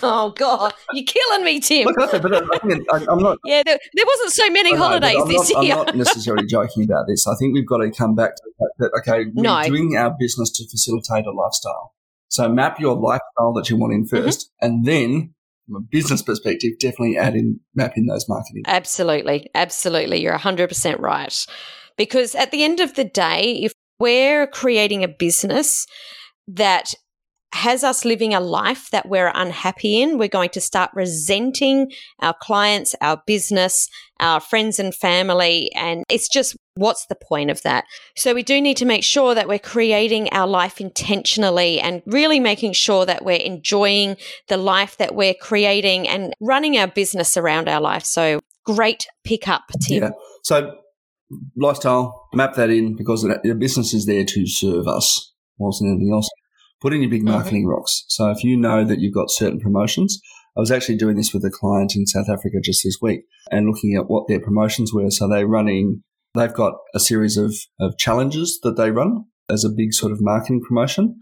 oh 0.04 0.34
God, 0.36 0.74
you're 0.94 1.06
killing 1.06 1.46
me, 1.46 1.60
Tim. 1.62 1.88
Look, 1.88 2.14
I, 2.14 2.20
but 2.20 2.34
I, 2.36 2.58
think 2.60 2.84
I, 2.92 3.06
I'm 3.10 3.20
not. 3.20 3.38
Yeah, 3.46 3.64
there, 3.66 3.80
there 3.94 4.06
wasn't 4.06 4.32
so 4.34 4.50
many 4.50 4.74
know, 4.74 4.80
holidays 4.80 5.24
this 5.28 5.54
not, 5.54 5.64
year. 5.64 5.76
I'm 5.76 5.86
not 5.86 5.96
necessarily 5.96 6.46
joking 6.46 6.84
about 6.84 7.06
this. 7.08 7.26
I 7.26 7.36
think 7.40 7.54
we've 7.54 7.68
got 7.68 7.78
to 7.78 7.92
come 7.92 8.16
back 8.16 8.36
to 8.36 8.42
the 8.46 8.66
fact 8.66 8.74
that 8.80 9.00
okay, 9.00 9.32
we're 9.34 9.44
No. 9.44 9.64
doing 9.64 9.96
our 9.96 10.14
business 10.20 10.52
to 10.52 10.68
facilitate 10.70 11.26
a 11.26 11.32
lifestyle. 11.32 11.94
So 12.28 12.50
map 12.50 12.80
your 12.80 12.96
lifestyle 12.96 13.54
that 13.54 13.70
you 13.70 13.78
want 13.78 13.94
in 13.94 14.06
1st 14.06 14.24
Mm-hmm. 14.26 14.66
and 14.66 14.86
then 14.86 15.34
from 15.66 15.76
a 15.78 15.80
business 15.80 16.22
perspective, 16.22 16.72
definitely 16.80 17.18
add 17.18 17.36
in 17.36 17.62
map 17.74 17.94
in 17.96 18.08
those 18.08 18.28
marketing. 18.28 18.64
Absolutely. 18.68 19.50
Absolutely. 19.56 20.22
You're 20.22 20.38
100% 20.38 21.00
right. 21.00 21.46
Because 21.96 22.36
at 22.36 22.52
the 22.52 22.64
end 22.66 22.82
of 22.82 22.96
the 22.96 23.06
day, 23.06 23.62
if 23.64 23.72
we're 24.04 24.48
creating 24.48 25.06
a 25.06 25.08
business 25.08 25.88
that 26.48 26.94
has 27.54 27.84
us 27.84 28.04
living 28.04 28.34
a 28.34 28.40
life 28.40 28.90
that 28.90 29.08
we're 29.08 29.32
unhappy 29.34 30.02
in, 30.02 30.18
we're 30.18 30.28
going 30.28 30.50
to 30.50 30.60
start 30.60 30.90
resenting 30.94 31.90
our 32.20 32.34
clients, 32.42 32.96
our 33.00 33.22
business, 33.26 33.88
our 34.20 34.42
friends 34.42 34.78
and 34.80 34.94
family. 34.94 35.72
And 35.76 36.04
it's 36.10 36.28
just, 36.28 36.58
what's 36.76 37.06
the 37.06 37.16
point 37.16 37.50
of 37.52 37.62
that? 37.62 37.86
So 38.18 38.34
we 38.34 38.44
do 38.44 38.60
need 38.60 38.78
to 38.78 38.86
make 38.86 39.04
sure 39.04 39.36
that 39.36 39.48
we're 39.48 39.60
creating 39.60 40.30
our 40.34 40.48
life 40.48 40.82
intentionally 40.82 41.80
and 41.80 42.02
really 42.06 42.40
making 42.40 42.74
sure 42.74 43.06
that 43.06 43.24
we're 43.24 43.36
enjoying 43.36 44.18
the 44.48 44.58
life 44.58 44.98
that 44.98 45.16
we're 45.16 45.36
creating 45.36 46.10
and 46.10 46.34
running 46.42 46.78
our 46.78 46.88
business 46.88 47.38
around 47.38 47.70
our 47.70 47.80
life. 47.80 48.04
So 48.04 48.40
great 48.66 49.06
pickup, 49.24 49.62
Tim. 49.88 50.04
Yeah. 50.04 50.10
So 50.44 50.76
lifestyle, 51.56 52.28
map 52.34 52.56
that 52.56 52.70
in 52.70 52.96
because 52.96 53.28
your 53.44 53.56
business 53.56 53.94
is 53.94 54.06
there 54.06 54.26
to 54.26 54.48
serve 54.48 54.88
us 54.88 55.34
more 55.60 55.72
than 55.80 55.90
anything 55.90 56.12
else. 56.14 56.30
Put 56.82 56.94
in 56.94 57.02
your 57.02 57.10
big 57.10 57.24
Mhm. 57.24 57.30
marketing 57.30 57.66
rocks. 57.66 58.06
So 58.10 58.30
if 58.30 58.44
you 58.44 58.58
know 58.58 58.84
that 58.84 59.00
you've 59.00 59.14
got 59.14 59.32
certain 59.32 59.60
promotions, 59.60 60.20
I 60.58 60.60
was 60.60 60.72
actually 60.72 60.98
doing 60.98 61.16
this 61.16 61.34
with 61.34 61.44
a 61.46 61.50
client 61.50 61.96
in 61.96 62.06
South 62.06 62.30
Africa 62.30 62.58
just 62.64 62.84
this 62.84 62.98
week 63.02 63.22
and 63.52 63.68
looking 63.68 63.96
at 63.96 64.10
what 64.10 64.28
their 64.28 64.40
promotions 64.40 64.94
were. 64.94 65.10
So 65.10 65.28
they're 65.28 65.48
running, 65.48 66.04
they've 66.36 66.54
got 66.54 66.74
a 66.94 67.00
series 67.00 67.38
of, 67.38 67.56
of 67.80 67.98
challenges 67.98 68.60
that 68.64 68.78
they 68.78 68.92
run 68.92 69.26
as 69.50 69.64
a 69.64 69.70
big 69.70 69.94
sort 69.94 70.12
of 70.12 70.20
marketing 70.22 70.62
promotion. 70.68 71.20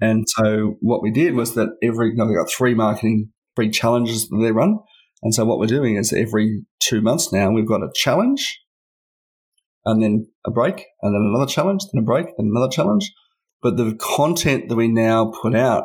And 0.00 0.24
so 0.28 0.76
what 0.80 1.02
we 1.02 1.10
did 1.12 1.34
was 1.34 1.54
that 1.54 1.68
every, 1.82 2.14
no, 2.14 2.26
they've 2.26 2.36
got 2.36 2.50
three 2.50 2.74
marketing, 2.74 3.30
three 3.54 3.70
challenges 3.70 4.28
that 4.28 4.38
they 4.42 4.50
run. 4.50 4.78
And 5.22 5.32
so 5.32 5.44
what 5.44 5.60
we're 5.60 5.66
doing 5.66 5.96
is 5.96 6.12
every 6.12 6.64
two 6.80 7.00
months 7.00 7.32
now, 7.32 7.52
we've 7.52 7.68
got 7.68 7.82
a 7.82 7.92
challenge 7.94 8.58
and 9.84 10.02
then 10.02 10.26
a 10.46 10.50
break 10.50 10.86
and 11.02 11.14
then 11.14 11.22
another 11.22 11.50
challenge, 11.50 11.82
then 11.92 12.02
a 12.02 12.04
break, 12.04 12.26
then 12.36 12.50
another 12.54 12.70
challenge. 12.70 13.12
But 13.62 13.76
the 13.76 13.96
content 14.00 14.68
that 14.68 14.76
we 14.76 14.88
now 14.88 15.32
put 15.42 15.54
out 15.54 15.84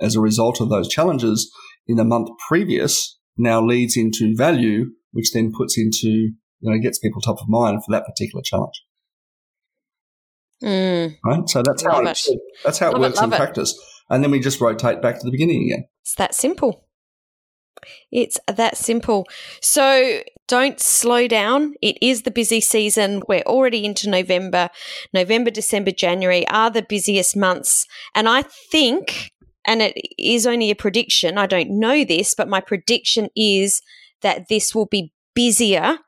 as 0.00 0.14
a 0.14 0.20
result 0.20 0.60
of 0.60 0.68
those 0.68 0.88
challenges 0.88 1.50
in 1.86 1.96
the 1.96 2.04
month 2.04 2.28
previous 2.48 3.18
now 3.36 3.60
leads 3.64 3.96
into 3.96 4.34
value, 4.36 4.86
which 5.12 5.32
then 5.32 5.52
puts 5.56 5.78
into, 5.78 6.08
you 6.08 6.34
know, 6.60 6.78
gets 6.78 6.98
people 6.98 7.20
top 7.20 7.40
of 7.40 7.48
mind 7.48 7.84
for 7.84 7.92
that 7.92 8.04
particular 8.06 8.42
challenge. 8.44 8.82
Mm, 10.62 11.16
Right. 11.24 11.48
So 11.48 11.62
that's 11.62 11.84
how 11.84 12.00
it, 12.00 12.08
it. 12.26 12.40
that's 12.64 12.78
how 12.78 12.88
it 12.88 12.92
Love 12.94 13.02
it, 13.02 13.04
works 13.06 13.20
in 13.20 13.30
practice. 13.30 13.78
And 14.10 14.24
then 14.24 14.30
we 14.30 14.40
just 14.40 14.60
rotate 14.60 15.00
back 15.02 15.18
to 15.20 15.24
the 15.24 15.30
beginning 15.30 15.64
again. 15.64 15.84
it's 16.02 16.14
that 16.16 16.34
simple. 16.34 16.87
It's 18.10 18.38
that 18.46 18.76
simple. 18.76 19.26
So 19.60 20.22
don't 20.46 20.80
slow 20.80 21.28
down. 21.28 21.74
It 21.82 21.98
is 22.00 22.22
the 22.22 22.30
busy 22.30 22.60
season. 22.60 23.22
We're 23.28 23.42
already 23.42 23.84
into 23.84 24.08
November. 24.08 24.70
November, 25.12 25.50
December, 25.50 25.90
January 25.90 26.46
are 26.48 26.70
the 26.70 26.82
busiest 26.82 27.36
months. 27.36 27.86
And 28.14 28.28
I 28.28 28.42
think, 28.42 29.30
and 29.66 29.82
it 29.82 29.96
is 30.18 30.46
only 30.46 30.70
a 30.70 30.76
prediction, 30.76 31.38
I 31.38 31.46
don't 31.46 31.78
know 31.78 32.04
this, 32.04 32.34
but 32.34 32.48
my 32.48 32.60
prediction 32.60 33.28
is 33.36 33.82
that 34.22 34.48
this 34.48 34.74
will 34.74 34.86
be 34.86 35.12
busier 35.34 35.98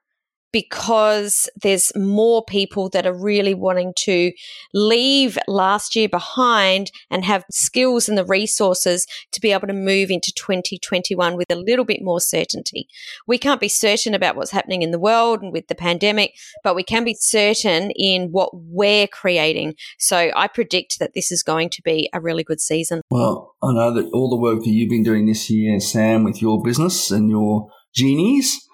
because 0.53 1.49
there's 1.61 1.93
more 1.97 2.45
people 2.45 2.89
that 2.91 3.07
are 3.07 3.15
really 3.15 3.55
wanting 3.55 3.93
to 3.97 4.33
leave 4.75 5.39
last 5.47 5.95
year 5.95 6.09
behind 6.09 6.91
and 7.11 7.25
have 7.25 7.45
skills 7.51 8.09
and 8.09 8.19
the 8.19 8.25
resources 8.25 9.07
to 9.33 9.41
be 9.41 9.53
able 9.53 9.67
to 9.67 9.73
move 9.73 10.11
into 10.11 10.33
2021 10.33 11.37
with 11.37 11.51
a 11.51 11.57
little 11.57 11.85
bit 11.85 12.03
more 12.03 12.21
certainty. 12.21 12.89
We 13.27 13.39
can't 13.39 13.61
be 13.61 13.69
certain 13.69 14.15
about 14.15 14.37
what's 14.37 14.51
happening 14.51 14.83
in 14.83 14.91
the 14.91 14.99
world 14.99 15.43
and 15.43 15.53
with 15.53 15.69
the 15.69 15.75
pandemic, 15.75 16.35
but 16.65 16.75
we 16.75 16.83
can 16.83 17.05
be 17.05 17.15
certain 17.15 17.91
in 17.93 18.33
what 18.33 18.51
we're 18.53 19.07
creating. 19.07 19.75
So 19.99 20.31
I 20.35 20.49
predict 20.49 20.99
that 20.99 21.15
this 21.15 21.31
is 21.31 21.43
going 21.43 21.71
to 21.71 21.83
be 21.83 22.09
a 22.13 22.21
really 22.21 22.45
good 22.45 22.61
season. 22.61 23.03
Well, 23.11 23.57
I 23.63 23.73
know 23.73 23.93
that 23.95 24.11
all 24.13 24.29
the 24.29 24.37
work 24.37 24.61
that 24.61 24.71
you've 24.71 24.91
been 24.91 25.03
doing 25.03 25.27
this 25.27 25.51
year, 25.51 25.79
Sam, 25.81 26.25
with 26.25 26.43
your 26.43 26.63
business 26.63 27.11
and 27.11 27.31
your 27.31 27.71
genies 27.95 28.69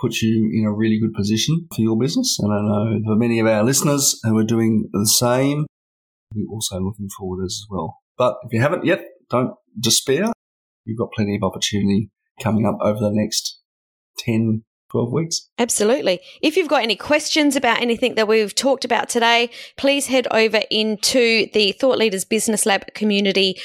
puts 0.00 0.22
you 0.22 0.50
in 0.52 0.64
a 0.64 0.72
really 0.72 0.98
good 0.98 1.14
position 1.14 1.66
for 1.74 1.82
your 1.82 1.98
business. 1.98 2.38
And 2.40 2.52
I 2.52 2.60
know 2.60 3.00
for 3.04 3.16
many 3.16 3.40
of 3.40 3.46
our 3.46 3.62
listeners 3.62 4.20
who 4.22 4.36
are 4.38 4.44
doing 4.44 4.88
the 4.92 5.06
same, 5.06 5.66
we're 6.34 6.50
also 6.50 6.80
looking 6.80 7.08
forward 7.18 7.44
as 7.44 7.64
well. 7.70 7.98
But 8.16 8.36
if 8.44 8.52
you 8.52 8.60
haven't 8.60 8.84
yet, 8.84 9.04
don't 9.30 9.54
despair. 9.78 10.32
You've 10.84 10.98
got 10.98 11.12
plenty 11.12 11.36
of 11.36 11.42
opportunity 11.42 12.10
coming 12.42 12.66
up 12.66 12.78
over 12.80 13.00
the 13.00 13.12
next 13.12 13.60
10, 14.18 14.64
12 14.90 15.12
weeks. 15.12 15.48
Absolutely. 15.58 16.20
If 16.42 16.56
you've 16.56 16.68
got 16.68 16.82
any 16.82 16.96
questions 16.96 17.56
about 17.56 17.80
anything 17.80 18.14
that 18.14 18.28
we've 18.28 18.54
talked 18.54 18.84
about 18.84 19.08
today, 19.08 19.50
please 19.76 20.06
head 20.06 20.26
over 20.30 20.62
into 20.70 21.48
the 21.52 21.72
Thought 21.72 21.98
Leaders 21.98 22.24
Business 22.24 22.66
Lab 22.66 22.86
community 22.94 23.60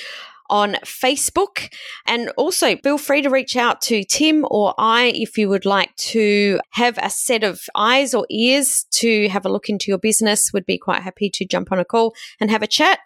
on 0.54 0.76
Facebook. 0.86 1.74
And 2.06 2.30
also 2.38 2.78
feel 2.78 3.00
free 3.00 3.24
to 3.24 3.30
reach 3.30 3.58
out 3.58 3.82
to 3.84 4.04
Tim 4.04 4.46
or 4.52 4.76
I 4.78 5.12
if 5.16 5.38
you 5.38 5.50
would 5.50 5.66
like 5.66 5.96
to 6.14 6.60
have 6.70 7.00
a 7.02 7.10
set 7.10 7.44
of 7.44 7.62
eyes 7.76 8.14
or 8.14 8.28
ears 8.30 8.86
to 8.92 9.28
have 9.30 9.46
a 9.46 9.50
look 9.50 9.68
into 9.68 9.90
your 9.90 9.98
business. 9.98 10.54
Would 10.54 10.68
be 10.68 10.78
quite 10.78 11.02
happy 11.02 11.30
to 11.32 11.46
jump 11.46 11.72
on 11.72 11.80
a 11.80 11.86
call 11.86 12.14
and 12.40 12.52
have 12.52 12.62
a 12.62 12.68
chat. 12.68 13.00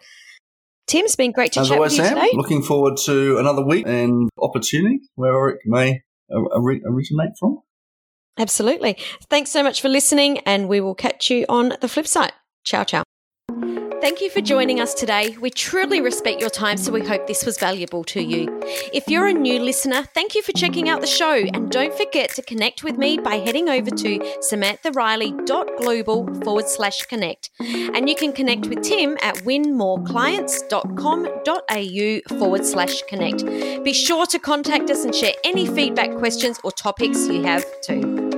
Tim, 0.86 1.04
it's 1.04 1.16
been 1.16 1.32
great 1.32 1.52
to 1.52 1.60
As 1.60 1.68
chat 1.68 1.76
always, 1.78 1.92
with 1.92 2.00
you 2.00 2.04
Sam, 2.04 2.16
today. 2.16 2.30
looking 2.34 2.62
forward 2.62 2.96
to 3.04 3.38
another 3.38 3.62
week 3.64 3.86
and 3.86 4.30
opportunity, 4.38 5.00
wherever 5.16 5.50
it 5.50 5.60
may 5.66 6.02
originate 6.30 7.30
from. 7.38 7.60
Absolutely. 8.38 8.96
Thanks 9.28 9.50
so 9.50 9.62
much 9.62 9.82
for 9.82 9.88
listening, 9.88 10.38
and 10.40 10.68
we 10.68 10.80
will 10.80 10.94
catch 10.94 11.30
you 11.30 11.44
on 11.48 11.74
the 11.80 11.88
flip 11.88 12.06
side. 12.06 12.32
Ciao, 12.64 12.84
ciao. 12.84 13.17
Thank 14.00 14.20
you 14.20 14.30
for 14.30 14.40
joining 14.40 14.78
us 14.78 14.94
today. 14.94 15.36
We 15.40 15.50
truly 15.50 16.00
respect 16.00 16.40
your 16.40 16.50
time, 16.50 16.76
so 16.76 16.92
we 16.92 17.04
hope 17.04 17.26
this 17.26 17.44
was 17.44 17.58
valuable 17.58 18.04
to 18.04 18.22
you. 18.22 18.46
If 18.92 19.08
you're 19.08 19.26
a 19.26 19.32
new 19.32 19.60
listener, 19.60 20.04
thank 20.14 20.36
you 20.36 20.42
for 20.42 20.52
checking 20.52 20.88
out 20.88 21.00
the 21.00 21.08
show. 21.08 21.34
And 21.34 21.68
don't 21.68 21.92
forget 21.92 22.30
to 22.36 22.42
connect 22.42 22.84
with 22.84 22.96
me 22.96 23.18
by 23.18 23.38
heading 23.38 23.68
over 23.68 23.90
to 23.90 24.18
samanthariley.global 24.38 26.42
forward 26.42 26.68
slash 26.68 27.02
connect. 27.06 27.50
And 27.58 28.08
you 28.08 28.14
can 28.14 28.32
connect 28.32 28.68
with 28.68 28.82
Tim 28.82 29.18
at 29.20 29.34
winmoreclients.com.au 29.38 32.38
forward 32.38 32.64
slash 32.64 33.02
connect. 33.02 33.44
Be 33.82 33.92
sure 33.92 34.26
to 34.26 34.38
contact 34.38 34.90
us 34.90 35.04
and 35.04 35.12
share 35.12 35.34
any 35.42 35.66
feedback, 35.66 36.16
questions, 36.18 36.60
or 36.62 36.70
topics 36.70 37.26
you 37.26 37.42
have 37.42 37.64
too. 37.82 38.28